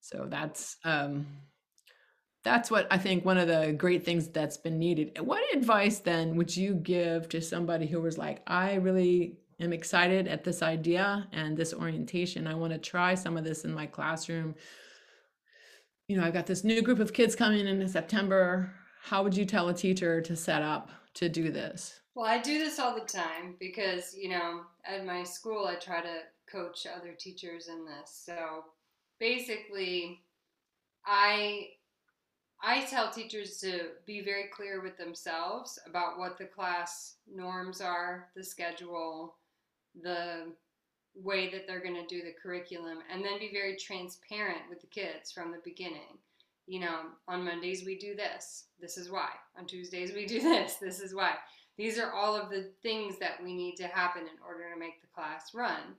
[0.00, 1.26] So that's um,
[2.42, 5.18] that's what I think one of the great things that's been needed.
[5.20, 10.26] What advice then would you give to somebody who was like, I really am excited
[10.26, 12.46] at this idea and this orientation.
[12.46, 14.54] I want to try some of this in my classroom.
[16.08, 18.72] You know, I've got this new group of kids coming in in September.
[19.02, 22.00] How would you tell a teacher to set up to do this?
[22.14, 26.00] Well, I do this all the time because, you know, at my school, I try
[26.00, 28.22] to coach other teachers in this.
[28.24, 28.64] So
[29.18, 30.20] basically,
[31.06, 31.68] I
[32.62, 38.28] I tell teachers to be very clear with themselves about what the class norms are,
[38.36, 39.36] the schedule,
[40.02, 40.52] the
[41.14, 44.86] way that they're going to do the curriculum, and then be very transparent with the
[44.86, 46.18] kids from the beginning.
[46.66, 48.64] You know, on Mondays we do this.
[48.78, 49.30] This is why.
[49.58, 50.74] On Tuesdays we do this.
[50.76, 51.32] This is why.
[51.76, 55.00] These are all of the things that we need to happen in order to make
[55.00, 55.96] the class run.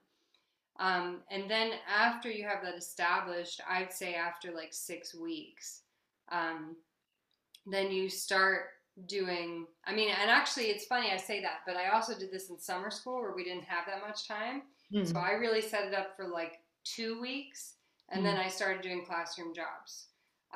[0.79, 5.81] Um, and then after you have that established, I'd say after like six weeks,
[6.31, 6.75] um,
[7.65, 8.63] then you start
[9.07, 9.67] doing.
[9.85, 12.59] I mean, and actually, it's funny I say that, but I also did this in
[12.59, 14.63] summer school where we didn't have that much time.
[14.93, 15.11] Mm.
[15.11, 17.75] So I really set it up for like two weeks,
[18.09, 18.25] and mm.
[18.25, 20.07] then I started doing classroom jobs.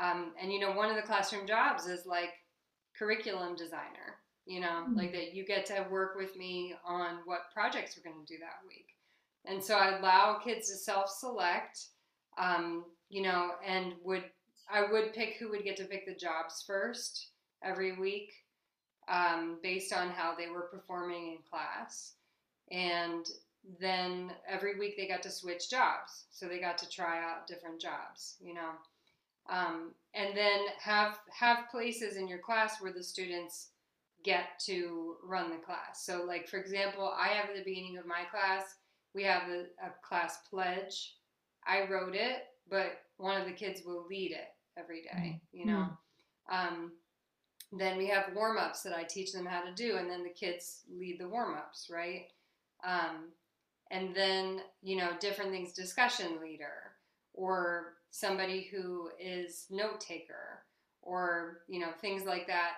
[0.02, 2.32] Um, and you know, one of the classroom jobs is like
[2.98, 4.98] curriculum designer you know, mm-hmm.
[4.98, 8.40] like that you get to work with me on what projects we're going to do
[8.40, 8.88] that week.
[9.46, 11.88] And so I allow kids to self select,
[12.38, 14.24] um, you know, and would
[14.70, 17.28] I would pick who would get to pick the jobs first
[17.64, 18.32] every week
[19.08, 22.14] um, based on how they were performing in class.
[22.72, 23.26] And
[23.80, 26.26] then every week they got to switch jobs.
[26.32, 28.72] So they got to try out different jobs, you know.
[29.48, 33.70] Um, and then have have places in your class where the students
[34.24, 36.04] get to run the class.
[36.04, 38.76] So, like for example, I have at the beginning of my class,
[39.14, 41.14] we have a, a class pledge.
[41.68, 45.42] I wrote it, but one of the kids will lead it every day.
[45.56, 45.58] Mm-hmm.
[45.58, 45.90] You know.
[46.52, 46.92] Um,
[47.72, 50.30] then we have warm ups that I teach them how to do, and then the
[50.30, 52.28] kids lead the warm ups, right?
[52.88, 53.32] Um,
[53.92, 56.94] and then you know different things, discussion leader,
[57.34, 60.64] or somebody who is note taker,
[61.02, 62.74] or you know things like that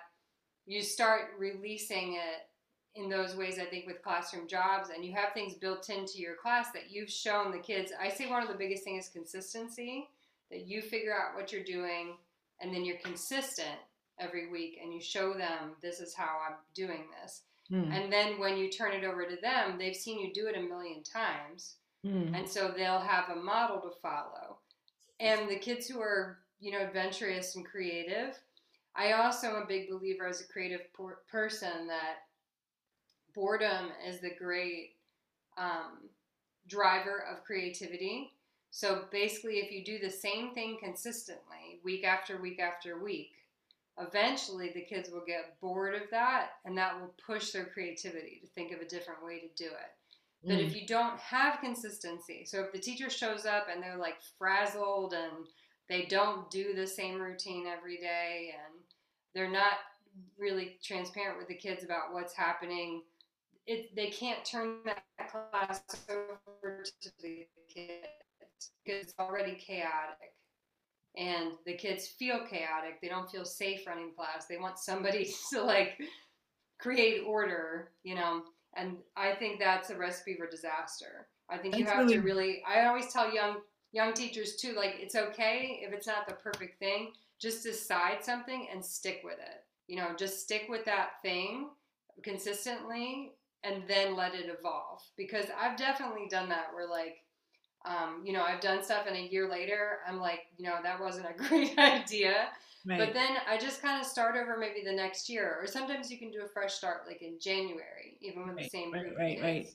[0.68, 2.46] you start releasing it
[2.94, 6.34] in those ways, I think, with classroom jobs, and you have things built into your
[6.36, 7.90] class that you've shown the kids.
[7.98, 10.10] I say one of the biggest things is consistency,
[10.50, 12.16] that you figure out what you're doing,
[12.60, 13.78] and then you're consistent
[14.18, 17.42] every week, and you show them this is how I'm doing this.
[17.70, 17.92] Mm.
[17.92, 20.60] And then when you turn it over to them, they've seen you do it a
[20.60, 22.36] million times, mm.
[22.36, 24.58] and so they'll have a model to follow.
[25.20, 28.38] And the kids who are, you know, adventurous and creative,
[28.96, 30.80] I also am a big believer as a creative
[31.30, 32.16] person that
[33.34, 34.96] boredom is the great
[35.56, 36.08] um,
[36.66, 38.32] driver of creativity.
[38.70, 43.32] So basically, if you do the same thing consistently, week after week after week,
[43.98, 48.46] eventually the kids will get bored of that and that will push their creativity to
[48.48, 49.90] think of a different way to do it.
[50.44, 50.66] But mm.
[50.66, 55.14] if you don't have consistency, so if the teacher shows up and they're like frazzled
[55.14, 55.46] and
[55.88, 58.74] they don't do the same routine every day and
[59.34, 59.78] they're not
[60.38, 63.02] really transparent with the kids about what's happening.
[63.66, 68.06] It, they can't turn that class over to the kids
[68.84, 70.34] because it's already chaotic.
[71.16, 73.00] And the kids feel chaotic.
[73.00, 74.46] They don't feel safe running class.
[74.46, 75.98] They want somebody to like
[76.78, 78.42] create order, you know.
[78.76, 81.26] And I think that's a recipe for disaster.
[81.50, 82.14] I think that's you have really...
[82.14, 82.62] to really.
[82.68, 83.56] I always tell young
[83.92, 88.68] young teachers too, like it's okay if it's not the perfect thing just decide something
[88.72, 89.64] and stick with it.
[89.86, 91.70] You know, just stick with that thing
[92.22, 93.32] consistently
[93.64, 95.02] and then let it evolve.
[95.16, 97.18] Because I've definitely done that where, like,
[97.84, 101.00] um, you know, I've done stuff and a year later, I'm like, you know, that
[101.00, 102.48] wasn't a great idea.
[102.86, 102.98] Right.
[102.98, 105.58] But then I just kind of start over maybe the next year.
[105.60, 108.70] Or sometimes you can do a fresh start, like in January, even with right, the
[108.70, 109.68] same right, right, right.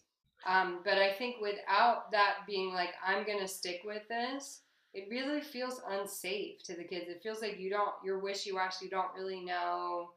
[0.45, 4.61] Um, but I think without that being like, I'm going to stick with this,
[4.93, 7.05] it really feels unsafe to the kids.
[7.07, 10.11] It feels like you don't, you're wishy washy, you don't really know.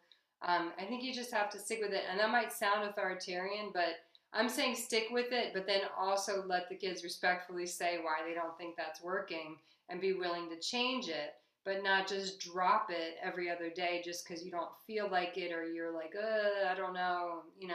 [0.47, 2.03] Um, I think you just have to stick with it.
[2.11, 3.95] And that might sound authoritarian, but
[4.37, 8.35] I'm saying stick with it, but then also let the kids respectfully say why they
[8.35, 9.57] don't think that's working
[9.89, 11.35] and be willing to change it,
[11.65, 15.53] but not just drop it every other day just because you don't feel like it
[15.53, 17.75] or you're like, I don't know, you know.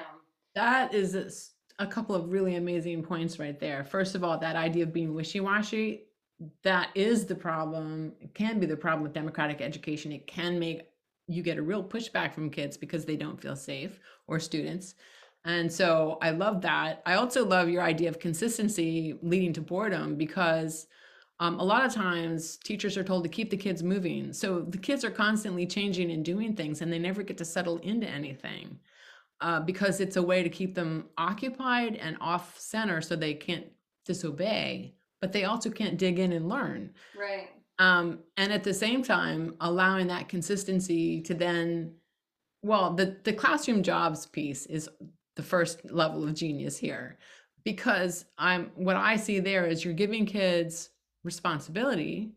[0.55, 3.83] That is a couple of really amazing points right there.
[3.83, 6.03] First of all, that idea of being wishy washy,
[6.63, 8.13] that is the problem.
[8.19, 10.11] It can be the problem with democratic education.
[10.11, 10.89] It can make
[11.27, 14.95] you get a real pushback from kids because they don't feel safe or students.
[15.45, 17.01] And so I love that.
[17.05, 20.88] I also love your idea of consistency leading to boredom because
[21.39, 24.31] um, a lot of times teachers are told to keep the kids moving.
[24.34, 27.77] So the kids are constantly changing and doing things and they never get to settle
[27.77, 28.77] into anything
[29.41, 33.65] uh, because it's a way to keep them occupied and off center so they can't
[34.05, 36.91] disobey, but they also can't dig in and learn.
[37.19, 37.49] Right.
[37.80, 41.95] Um, and at the same time, allowing that consistency to then,
[42.61, 44.88] well, the, the classroom jobs piece is
[45.41, 47.18] the first level of genius here
[47.63, 50.89] because I'm what I see there is you're giving kids
[51.23, 52.34] responsibility,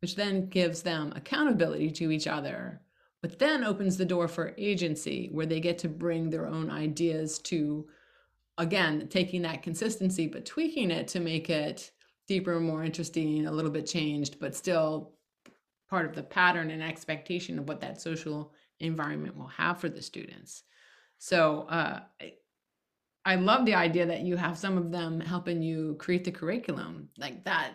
[0.00, 2.80] which then gives them accountability to each other,
[3.22, 7.38] but then opens the door for agency where they get to bring their own ideas
[7.40, 7.86] to,
[8.58, 11.92] again, taking that consistency, but tweaking it to make it
[12.26, 15.12] deeper, more interesting, a little bit changed, but still
[15.88, 20.02] part of the pattern and expectation of what that social environment will have for the
[20.02, 20.64] students.
[21.18, 22.00] So uh,
[23.28, 27.10] I love the idea that you have some of them helping you create the curriculum
[27.18, 27.74] like that.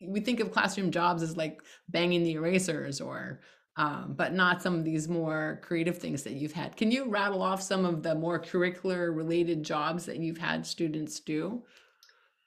[0.00, 3.40] We think of classroom jobs as like banging the erasers or
[3.76, 6.74] um, but not some of these more creative things that you've had.
[6.74, 11.20] Can you rattle off some of the more curricular related jobs that you've had students
[11.20, 11.62] do?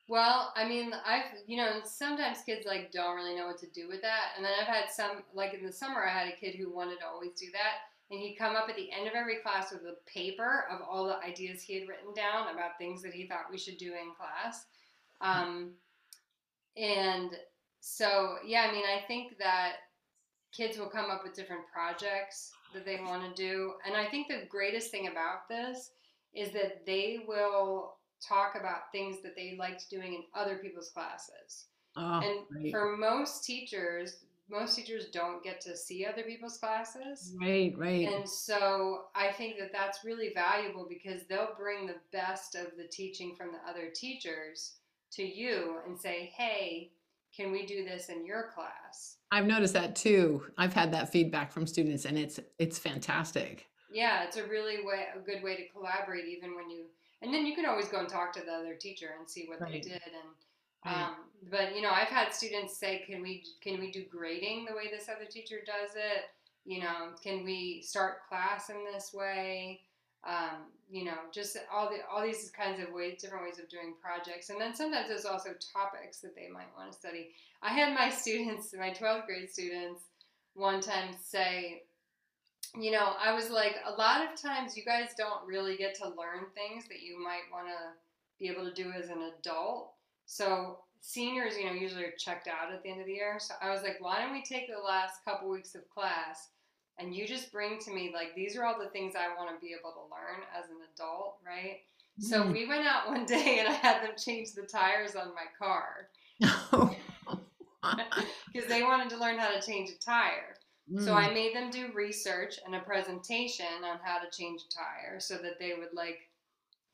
[0.10, 3.88] Well, I mean, I've you know sometimes kids like don't really know what to do
[3.88, 6.56] with that, and then I've had some like in the summer I had a kid
[6.56, 9.38] who wanted to always do that, and he'd come up at the end of every
[9.38, 13.14] class with a paper of all the ideas he had written down about things that
[13.14, 14.66] he thought we should do in class.
[15.22, 15.72] Um,
[16.78, 17.32] and
[17.80, 19.74] so, yeah, I mean, I think that
[20.52, 23.74] kids will come up with different projects that they want to do.
[23.86, 25.92] And I think the greatest thing about this
[26.34, 27.96] is that they will
[28.28, 31.66] talk about things that they liked doing in other people's classes.
[31.98, 32.72] Oh, and right.
[32.72, 37.34] for most teachers, most teachers don't get to see other people's classes.
[37.40, 38.08] Right, right.
[38.08, 42.88] And so I think that that's really valuable because they'll bring the best of the
[42.92, 44.74] teaching from the other teachers
[45.14, 46.92] to you and say, hey,
[47.36, 49.18] can we do this in your class?
[49.32, 50.44] I've noticed that too.
[50.58, 53.68] I've had that feedback from students and it's it's fantastic.
[53.92, 56.86] Yeah, it's a really way a good way to collaborate even when you
[57.22, 59.60] and then you can always go and talk to the other teacher and see what
[59.60, 59.72] right.
[59.72, 60.36] they did and
[60.86, 61.16] um,
[61.50, 64.90] but you know, I've had students say, "Can we can we do grading the way
[64.90, 66.26] this other teacher does it?
[66.66, 69.82] You know, can we start class in this way?
[70.28, 73.94] Um, you know, just all the all these kinds of ways, different ways of doing
[74.02, 74.50] projects.
[74.50, 77.32] And then sometimes there's also topics that they might want to study.
[77.62, 80.02] I had my students, my 12th grade students,
[80.54, 81.84] one time say,
[82.80, 86.06] you know, I was like, a lot of times you guys don't really get to
[86.06, 87.94] learn things that you might want to
[88.40, 89.95] be able to do as an adult
[90.26, 93.38] so seniors, you know, usually are checked out at the end of the year.
[93.40, 96.50] So I was like, why don't we take the last couple weeks of class
[96.98, 99.66] and you just bring to me like these are all the things I want to
[99.66, 101.80] be able to learn as an adult, right?
[102.20, 102.24] Mm.
[102.24, 105.46] So we went out one day and I had them change the tires on my
[105.58, 106.10] car.
[108.52, 110.56] Because they wanted to learn how to change a tire.
[110.92, 111.04] Mm.
[111.04, 115.20] So I made them do research and a presentation on how to change a tire
[115.20, 116.30] so that they would like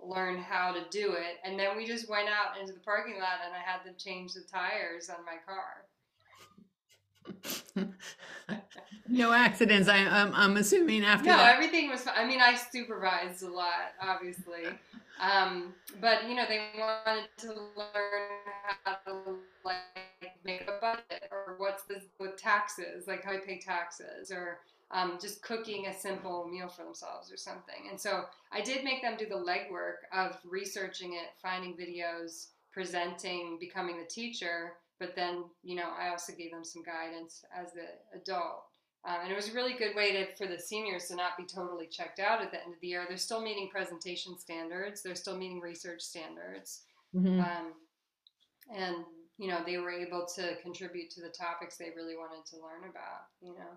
[0.03, 1.39] learn how to do it.
[1.43, 4.33] And then we just went out into the parking lot and I had them change
[4.33, 5.85] the tires on my car.
[9.07, 9.87] no accidents.
[9.87, 11.53] I, I'm, I'm assuming after no, that.
[11.53, 12.05] everything was.
[12.13, 14.65] I mean, I supervised a lot, obviously,
[15.19, 18.29] um, but you know, they wanted to learn
[18.83, 19.77] how to like
[20.43, 24.59] make a budget or what's this with taxes, like how to pay taxes, or
[24.93, 27.87] um, just cooking a simple meal for themselves or something.
[27.89, 33.57] And so I did make them do the legwork of researching it, finding videos, presenting,
[33.59, 34.73] becoming the teacher.
[34.99, 37.87] But then, you know, I also gave them some guidance as the
[38.17, 38.65] adult.
[39.03, 41.45] Um, and it was a really good way to, for the seniors to not be
[41.45, 43.05] totally checked out at the end of the year.
[43.07, 45.01] They're still meeting presentation standards.
[45.01, 46.83] They're still meeting research standards.
[47.15, 47.39] Mm-hmm.
[47.39, 47.73] Um,
[48.75, 48.97] and,
[49.39, 52.89] you know, they were able to contribute to the topics they really wanted to learn
[52.89, 53.71] about, you know.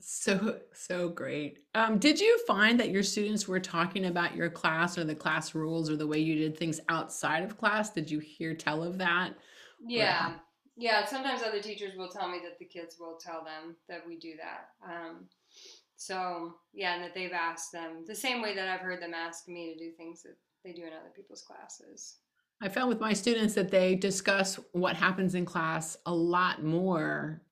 [0.00, 1.60] So, so great.
[1.74, 5.54] Um, did you find that your students were talking about your class or the class
[5.54, 7.90] rules or the way you did things outside of class?
[7.90, 9.34] Did you hear tell of that?
[9.86, 10.34] Yeah.
[10.76, 11.04] Yeah.
[11.06, 14.34] Sometimes other teachers will tell me that the kids will tell them that we do
[14.36, 14.68] that.
[14.84, 15.26] Um,
[15.96, 19.48] so, yeah, and that they've asked them the same way that I've heard them ask
[19.48, 22.18] me to do things that they do in other people's classes.
[22.62, 27.42] I found with my students that they discuss what happens in class a lot more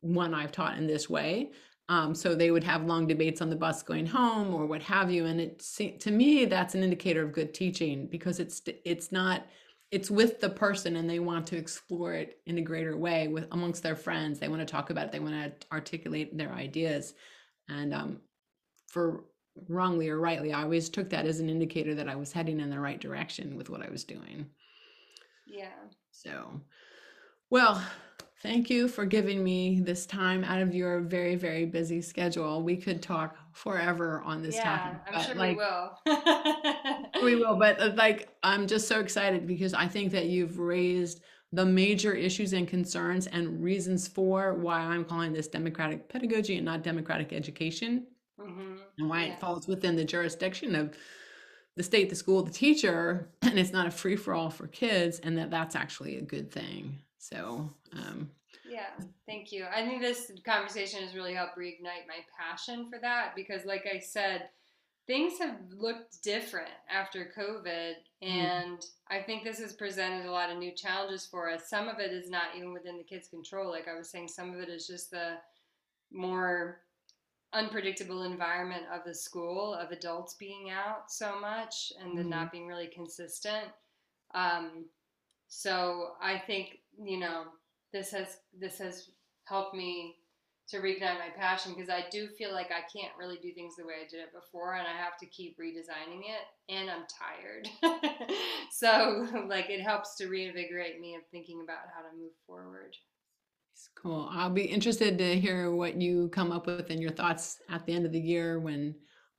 [0.00, 1.50] when I've taught in this way.
[1.88, 5.10] Um, so they would have long debates on the bus going home or what have
[5.10, 5.26] you.
[5.26, 5.60] And it
[6.00, 9.46] to me, that's an indicator of good teaching because it's it's not
[9.92, 13.46] it's with the person and they want to explore it in a greater way with
[13.52, 14.38] amongst their friends.
[14.38, 15.12] They want to talk about it.
[15.12, 17.14] They want to articulate their ideas.
[17.68, 18.20] And um,
[18.88, 19.24] for
[19.68, 22.68] wrongly or rightly, I always took that as an indicator that I was heading in
[22.68, 24.46] the right direction with what I was doing.
[25.46, 25.68] Yeah.
[26.10, 26.60] So,
[27.48, 27.82] well,
[28.46, 32.62] thank you for giving me this time out of your very, very busy schedule.
[32.62, 34.92] We could talk forever on this yeah, topic.
[35.12, 37.04] I'm sure like, we will.
[37.22, 41.22] we will, but uh, like, I'm just so excited because I think that you've raised
[41.52, 46.64] the major issues and concerns and reasons for why I'm calling this democratic pedagogy and
[46.64, 48.06] not democratic education,
[48.40, 49.32] hmm and why Yeah.
[49.32, 50.96] it falls within the jurisdiction of
[51.76, 55.18] the state, the school, the teacher, and it's not a free for all for kids,
[55.18, 57.00] and that that's actually a good thing.
[57.18, 58.30] So, um,
[58.68, 58.90] Yeah,
[59.26, 59.66] thank you.
[59.72, 63.98] I think this conversation has really helped reignite my passion for that because, like I
[63.98, 64.48] said,
[65.06, 67.92] things have looked different after COVID.
[68.22, 71.70] And I think this has presented a lot of new challenges for us.
[71.70, 73.70] Some of it is not even within the kids' control.
[73.70, 75.34] Like I was saying, some of it is just the
[76.12, 76.80] more
[77.52, 82.66] unpredictable environment of the school, of adults being out so much and then not being
[82.66, 83.66] really consistent.
[84.34, 84.86] Um,
[85.48, 87.44] so I think, you know,
[87.92, 89.10] this has this has
[89.44, 90.16] helped me
[90.68, 93.86] to reignite my passion because I do feel like I can't really do things the
[93.86, 97.68] way I did it before and I have to keep redesigning it and I'm tired.
[98.72, 102.96] so like it helps to reinvigorate me of thinking about how to move forward.
[103.94, 104.28] cool.
[104.32, 107.94] I'll be interested to hear what you come up with and your thoughts at the
[107.94, 108.96] end of the year when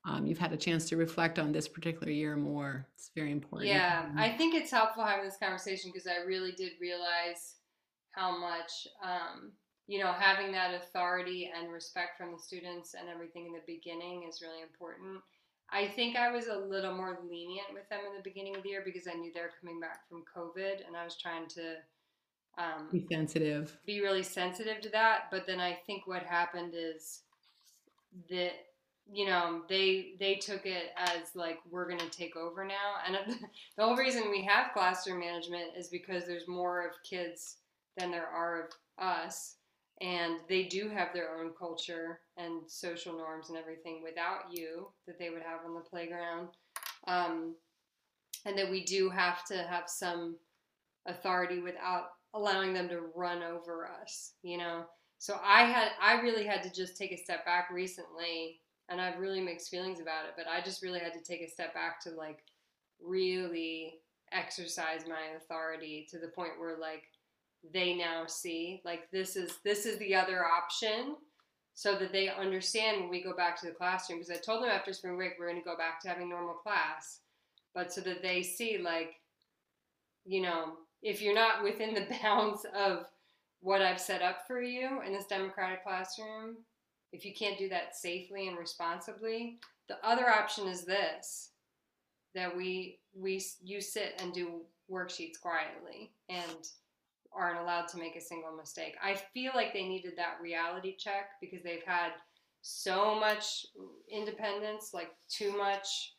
[0.07, 2.87] um, you've had a chance to reflect on this particular year more.
[2.95, 3.69] It's very important.
[3.69, 7.55] Yeah, Um, I think it's helpful having this conversation because I really did realize
[8.11, 9.51] how much, um,
[9.85, 14.23] you know, having that authority and respect from the students and everything in the beginning
[14.27, 15.21] is really important.
[15.69, 18.69] I think I was a little more lenient with them in the beginning of the
[18.69, 21.75] year because I knew they were coming back from COVID and I was trying to
[22.57, 23.77] um, be sensitive.
[23.85, 25.25] be really sensitive to that.
[25.29, 27.23] But then I think what happened is
[28.29, 28.53] that
[29.11, 33.17] you know they they took it as like we're going to take over now, and
[33.77, 37.57] the whole reason we have classroom management is because there's more of kids
[37.97, 38.71] than there are of
[39.03, 39.55] us.
[39.99, 45.17] And they do have their own culture and social norms and everything without you that
[45.17, 46.49] they would have on the playground.
[47.07, 47.55] Um,
[48.45, 50.37] and that we do have to have some
[51.07, 54.85] authority without allowing them to run over us, you know.
[55.19, 58.59] So I had I really had to just take a step back recently
[58.89, 61.41] and I have really mixed feelings about it, but I just really had to take
[61.41, 62.39] a step back to like
[63.01, 63.95] really
[64.31, 67.03] exercise my authority to the point where like
[67.73, 71.15] they now see like this is this is the other option
[71.73, 74.19] so that they understand when we go back to the classroom.
[74.19, 76.55] Because I told them after spring break we're going to go back to having normal
[76.55, 77.19] class
[77.73, 79.15] but so that they see like
[80.25, 80.73] you know
[81.03, 83.05] if you're not within the bounds of
[83.61, 86.57] what I've set up for you in this democratic classroom,
[87.11, 91.51] if you can't do that safely and responsibly, the other option is this
[92.35, 94.61] that we we you sit and do
[94.91, 96.67] worksheets quietly and
[97.33, 98.95] aren't allowed to make a single mistake.
[99.01, 102.11] I feel like they needed that reality check because they've had
[102.61, 103.65] so much
[104.09, 106.13] independence, like too much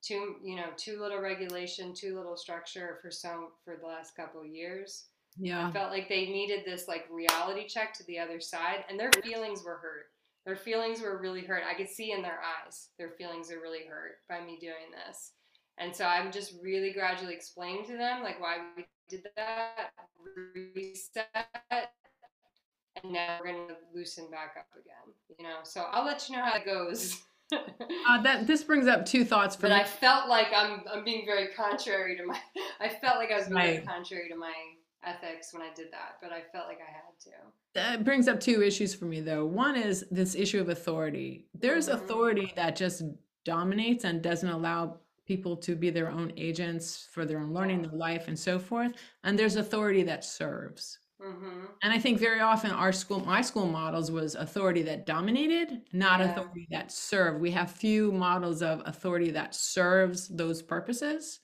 [0.00, 4.40] too you know too little regulation too little structure for some for the last couple
[4.40, 5.06] of years
[5.36, 5.66] Yeah.
[5.66, 9.10] i felt like they needed this like reality check to the other side and their
[9.24, 10.06] feelings were hurt
[10.48, 13.84] their feelings were really hurt i could see in their eyes their feelings are really
[13.86, 15.32] hurt by me doing this
[15.76, 19.90] and so i'm just really gradually explaining to them like why we did that
[20.64, 21.28] reset
[23.02, 26.34] and now we're going to loosen back up again you know so i'll let you
[26.36, 27.20] know how it goes
[27.50, 29.76] Uh, that this brings up two thoughts for but me.
[29.76, 32.38] I felt like I'm I'm being very contrary to my
[32.78, 33.86] I felt like I was being very Right.
[33.86, 34.52] contrary to my
[35.04, 37.30] ethics when I did that, but I felt like I had to.
[37.74, 39.44] that brings up two issues for me though.
[39.46, 41.46] One is this issue of authority.
[41.54, 41.94] There's Mhm.
[41.94, 43.02] authority that just
[43.44, 47.92] dominates and doesn't allow people to be their own agents for their own learning, their
[47.92, 48.92] life, and so forth.
[49.22, 50.98] And there's authority that serves.
[51.20, 51.66] Mm-hmm.
[51.82, 56.20] And I think very often our school, my school models was authority that dominated, not
[56.20, 56.30] Yeah.
[56.32, 57.40] authority that served.
[57.40, 61.40] We have few models of authority that serves those purposes.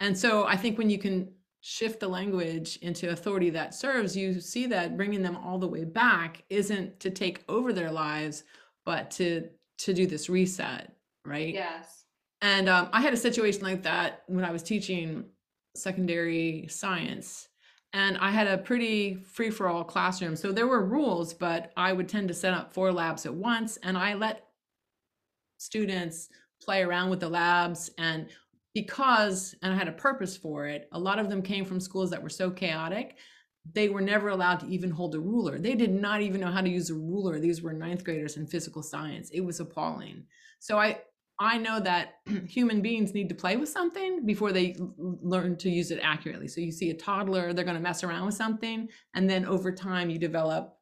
[0.00, 1.32] And so I think when you can
[1.66, 5.82] shift the language into authority that serves, you see that bringing them all the way
[5.82, 8.44] back isn't to take over their lives,
[8.84, 11.54] but to to do this reset, right?
[11.54, 12.04] Yes.
[12.42, 15.24] And um, I had a situation like that when I was teaching
[15.74, 17.48] secondary science.
[17.94, 20.36] And I had a pretty free for all classroom.
[20.36, 23.78] So there were rules, but I would tend to set up four labs at once.
[23.78, 24.44] And I let
[25.56, 26.28] students
[26.62, 27.90] play around with the labs.
[27.96, 28.28] And
[28.74, 32.10] because, and I had a purpose for it, a lot of them came from schools
[32.10, 33.16] that were so chaotic,
[33.72, 35.58] they were never allowed to even hold a ruler.
[35.58, 37.38] They did not even know how to use a ruler.
[37.38, 39.30] These were ninth graders in physical science.
[39.30, 40.24] It was appalling.
[40.58, 41.00] So I,
[41.38, 45.90] I know that human beings need to play with something before they learn to use
[45.90, 46.48] it accurately.
[46.48, 49.72] So you see a toddler, they're going to mess around with something, and then over
[49.72, 50.76] time you develop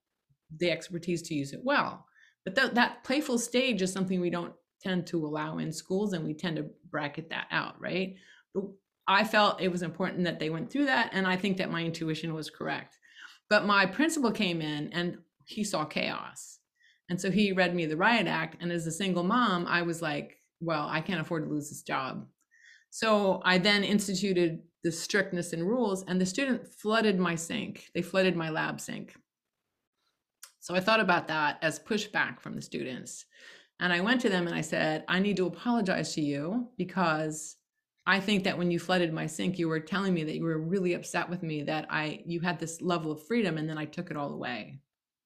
[0.59, 2.07] the expertise to use it well.
[2.45, 6.25] But th- that playful stage is something we don't tend to allow in schools, and
[6.25, 8.15] we tend to bracket that out, right?
[8.55, 8.65] But
[9.07, 11.83] I felt it was important that they went through that, and I think that my
[11.83, 12.99] intuition was correct.
[13.49, 16.59] But my principal came in and he saw chaos.
[17.09, 18.57] And so he read me the riot act.
[18.61, 21.83] And as a single mom, I was like, well, I can't afford to lose this
[21.83, 22.27] job.
[22.91, 27.89] So I then instituted the strictness and rules, and the student flooded my sink.
[27.95, 29.15] They flooded my lab sink.
[30.61, 33.27] So I thought about that as pushback from the students.
[33.83, 37.57] And I went to them and I said, I need to apologize to you because
[38.07, 40.61] I think that when you flooded my sink, you were telling me that you were
[40.61, 43.85] really upset with me that I you had this level of freedom and then I
[43.85, 44.79] took it all away.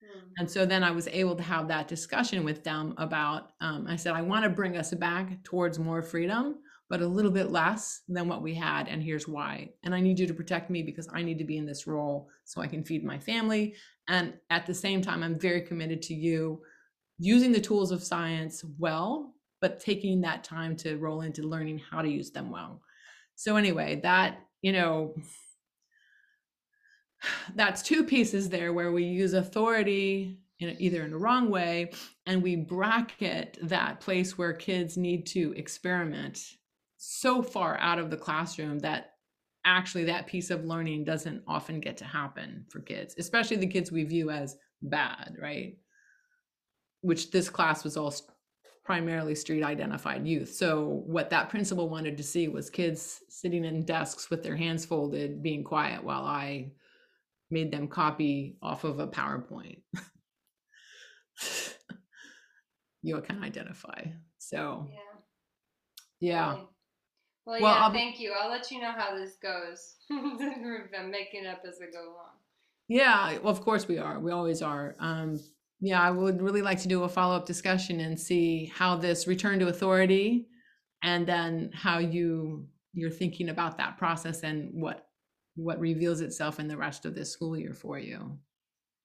[0.03, 0.23] Mm.
[0.39, 3.97] And so then I was able to have that discussion with them about, um, I
[3.97, 6.57] said, I want to bring us back towards more freedom,
[6.89, 8.89] but a little bit less than what we had.
[8.89, 9.69] And here's why.
[9.83, 12.31] And I need you to protect me because I need to be in this role
[12.45, 13.75] so I can feed my family.
[14.09, 16.63] And at the same time, I'm very committed to you
[17.19, 22.03] using the tools of science well, but taking that time to roll into learning how
[22.03, 22.83] to use them well.
[23.35, 25.15] So, anyway, that, you know,
[27.55, 31.91] that's two pieces there where we use authority in either in the wrong way
[32.27, 36.41] and we bracket that place where kids need to experiment
[36.97, 39.13] so far out of the classroom that
[39.67, 43.93] actually that piece of learning doesn't often get to happen for kids especially the kids
[43.93, 45.77] we view as bad right
[47.01, 48.15] which this class was all
[48.85, 53.85] primarily street identified youth so what that principal wanted to see was kids sitting in
[53.85, 56.71] desks with their hands folded being quiet while i
[57.51, 59.79] made them copy off of a PowerPoint.
[63.03, 64.03] you can identify.
[64.39, 64.99] So Yeah.
[66.21, 66.55] yeah.
[66.55, 68.33] Well, Well, yeah, thank you.
[68.33, 69.95] I'll let you know how this goes.
[70.11, 72.33] I'm making up as I go along.
[72.89, 73.39] yeah.
[73.39, 74.19] Well, of course we are.
[74.19, 74.97] We always are.
[74.99, 75.39] Um,
[75.81, 79.27] yeah, I would really like to do a follow up discussion and see how this
[79.27, 80.49] return to authority,
[81.03, 85.07] and then how you you're thinking about that process and what
[85.55, 88.39] what reveals itself in the rest of this school year for you.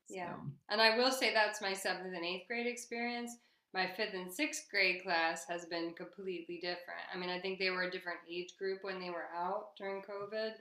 [0.09, 0.33] Yeah.
[0.33, 3.31] So, And I will say that's my seventh and eighth grade experience.
[3.73, 7.03] My fifth and sixth grade class has been completely different.
[7.13, 10.01] I mean, I think they were a different age group when they were out during
[10.01, 10.51] COVID.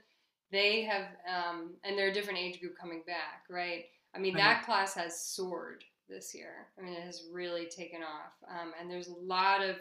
[0.49, 3.83] They have, um, and they're a different age group coming back, right?
[4.15, 6.67] I mean, that class has soared this year.
[6.77, 8.33] I mean, it has really taken off.
[8.49, 9.77] Um, and there's a lot of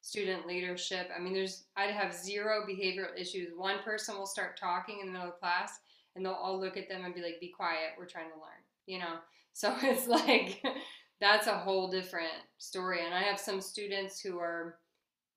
[0.00, 1.08] student leadership.
[1.16, 3.52] I mean, there's, I'd have zero behavioral issues.
[3.56, 5.78] One person will start talking in the middle of class
[6.14, 8.62] and they'll all look at them and be like, be quiet, we're trying to learn,
[8.86, 9.16] you know?
[9.54, 10.62] So it's like,
[11.20, 12.28] that's a whole different
[12.58, 13.04] story.
[13.04, 14.76] And I have some students who are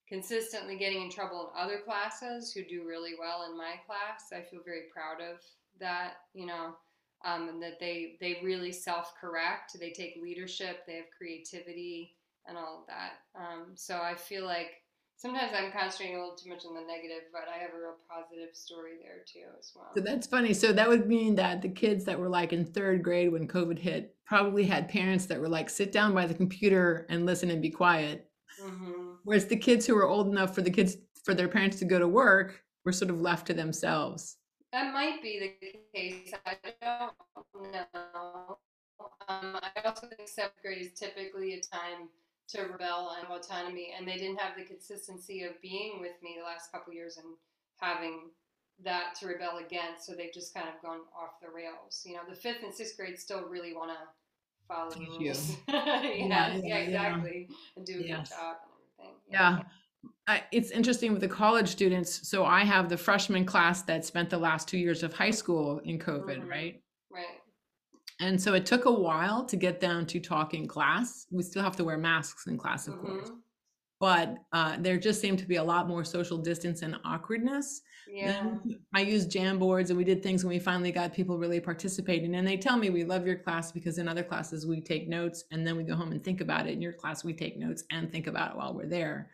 [0.07, 4.25] consistently getting in trouble in other classes who do really well in my class.
[4.31, 5.39] I feel very proud of
[5.79, 6.75] that, you know,
[7.25, 12.15] um, and that they, they really self correct, they take leadership, they have creativity
[12.47, 13.13] and all of that.
[13.39, 14.71] Um, so I feel like
[15.17, 17.95] sometimes I'm concentrating a little too much on the negative, but I have a real
[18.09, 19.91] positive story there too as well.
[19.95, 20.53] So that's funny.
[20.53, 23.77] So that would mean that the kids that were like in third grade when COVID
[23.77, 27.61] hit probably had parents that were like, sit down by the computer and listen and
[27.61, 28.27] be quiet.
[28.59, 31.85] hmm Whereas the kids who were old enough for the kids for their parents to
[31.85, 34.37] go to work were sort of left to themselves.
[34.71, 35.53] That might be the
[35.93, 36.33] case.
[36.45, 38.57] I don't know.
[39.27, 42.09] Um, I also think seventh grade is typically a time
[42.49, 46.43] to rebel and autonomy, and they didn't have the consistency of being with me the
[46.45, 47.25] last couple years and
[47.77, 48.29] having
[48.83, 50.05] that to rebel against.
[50.05, 52.03] So they've just kind of gone off the rails.
[52.05, 53.97] You know, the fifth and sixth grade still really want to
[54.67, 55.07] follow the you.
[55.27, 55.57] rules.
[55.67, 57.17] yeah, Yeah, yeah, yeah, yeah.
[57.17, 58.29] exactly, and do a Yes.
[58.29, 58.57] good job
[58.99, 59.19] and everything.
[59.31, 59.59] Yeah.
[60.27, 62.27] I, it's interesting with the college students.
[62.29, 65.79] So I have the freshman class that spent the last two years of high school
[65.79, 66.47] in COVID, Mhm.
[66.49, 66.83] right?
[67.09, 67.39] Right.
[68.19, 71.25] And so it took a while to get down to talk in class.
[71.31, 73.29] We still have to wear masks in class, of course.
[73.29, 73.39] Mhm.
[73.99, 77.81] But uh, there just seemed to be a lot more social distance and awkwardness.
[78.11, 78.31] Yeah.
[78.31, 82.35] Then I used Jamboards and we did things when we finally got people really participating.
[82.35, 85.43] And they tell me we love your class because in other classes we take notes
[85.51, 86.73] and then we go home and think about it.
[86.73, 89.29] In your class, we take notes and think about it while we're there.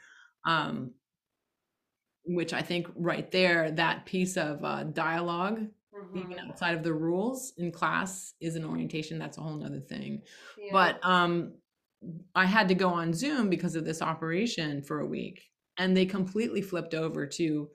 [0.46, 0.94] Um,
[2.26, 5.66] which I think right there, that piece of uh, dialogue,
[6.14, 6.50] even Mhm.
[6.50, 9.18] outside of the rules in class, is an orientation.
[9.18, 10.24] That's a whole nother thing
[10.58, 10.72] Yeah.
[10.74, 11.54] but um
[12.36, 15.50] i had to go on zoom because of this operation for a week
[15.80, 17.70] and they completely flipped over to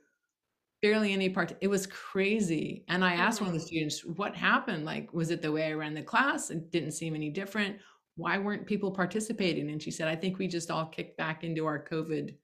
[0.82, 3.66] barely any part it was crazy and i asked one of the Mhm.
[3.66, 7.14] students what happened like was it the way i ran the class it didn't seem
[7.14, 7.78] any different
[8.16, 11.66] why weren't people participating and she said i think we just all kicked back into
[11.66, 12.36] our covid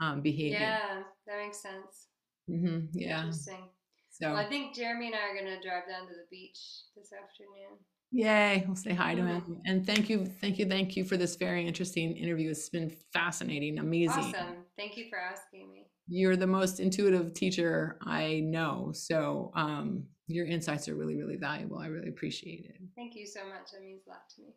[0.00, 2.08] um, behavior yeah, that makes sense.
[2.50, 3.68] Mm-hmm, yeah Interesting.
[4.10, 6.58] so Well, I think Jeremy and I are gonna drive down to the beach
[6.96, 7.78] this afternoon.
[8.12, 9.26] Yay, we'll say hi to Mhm.
[9.28, 9.62] him.
[9.66, 12.50] And thank you, thank you, thank you for this very interesting interview.
[12.50, 14.34] It's been fascinating, amazing.
[14.34, 14.66] Awesome.
[14.76, 15.86] Thank you for asking me.
[16.08, 18.90] You're the most intuitive teacher I know.
[18.92, 21.78] So um, your insights are really, really valuable.
[21.78, 22.80] I really appreciate it.
[22.96, 23.70] Thank you so much.
[23.70, 24.54] That means a lot to me.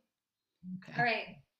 [0.81, 0.97] Okay.
[0.97, 1.43] All right.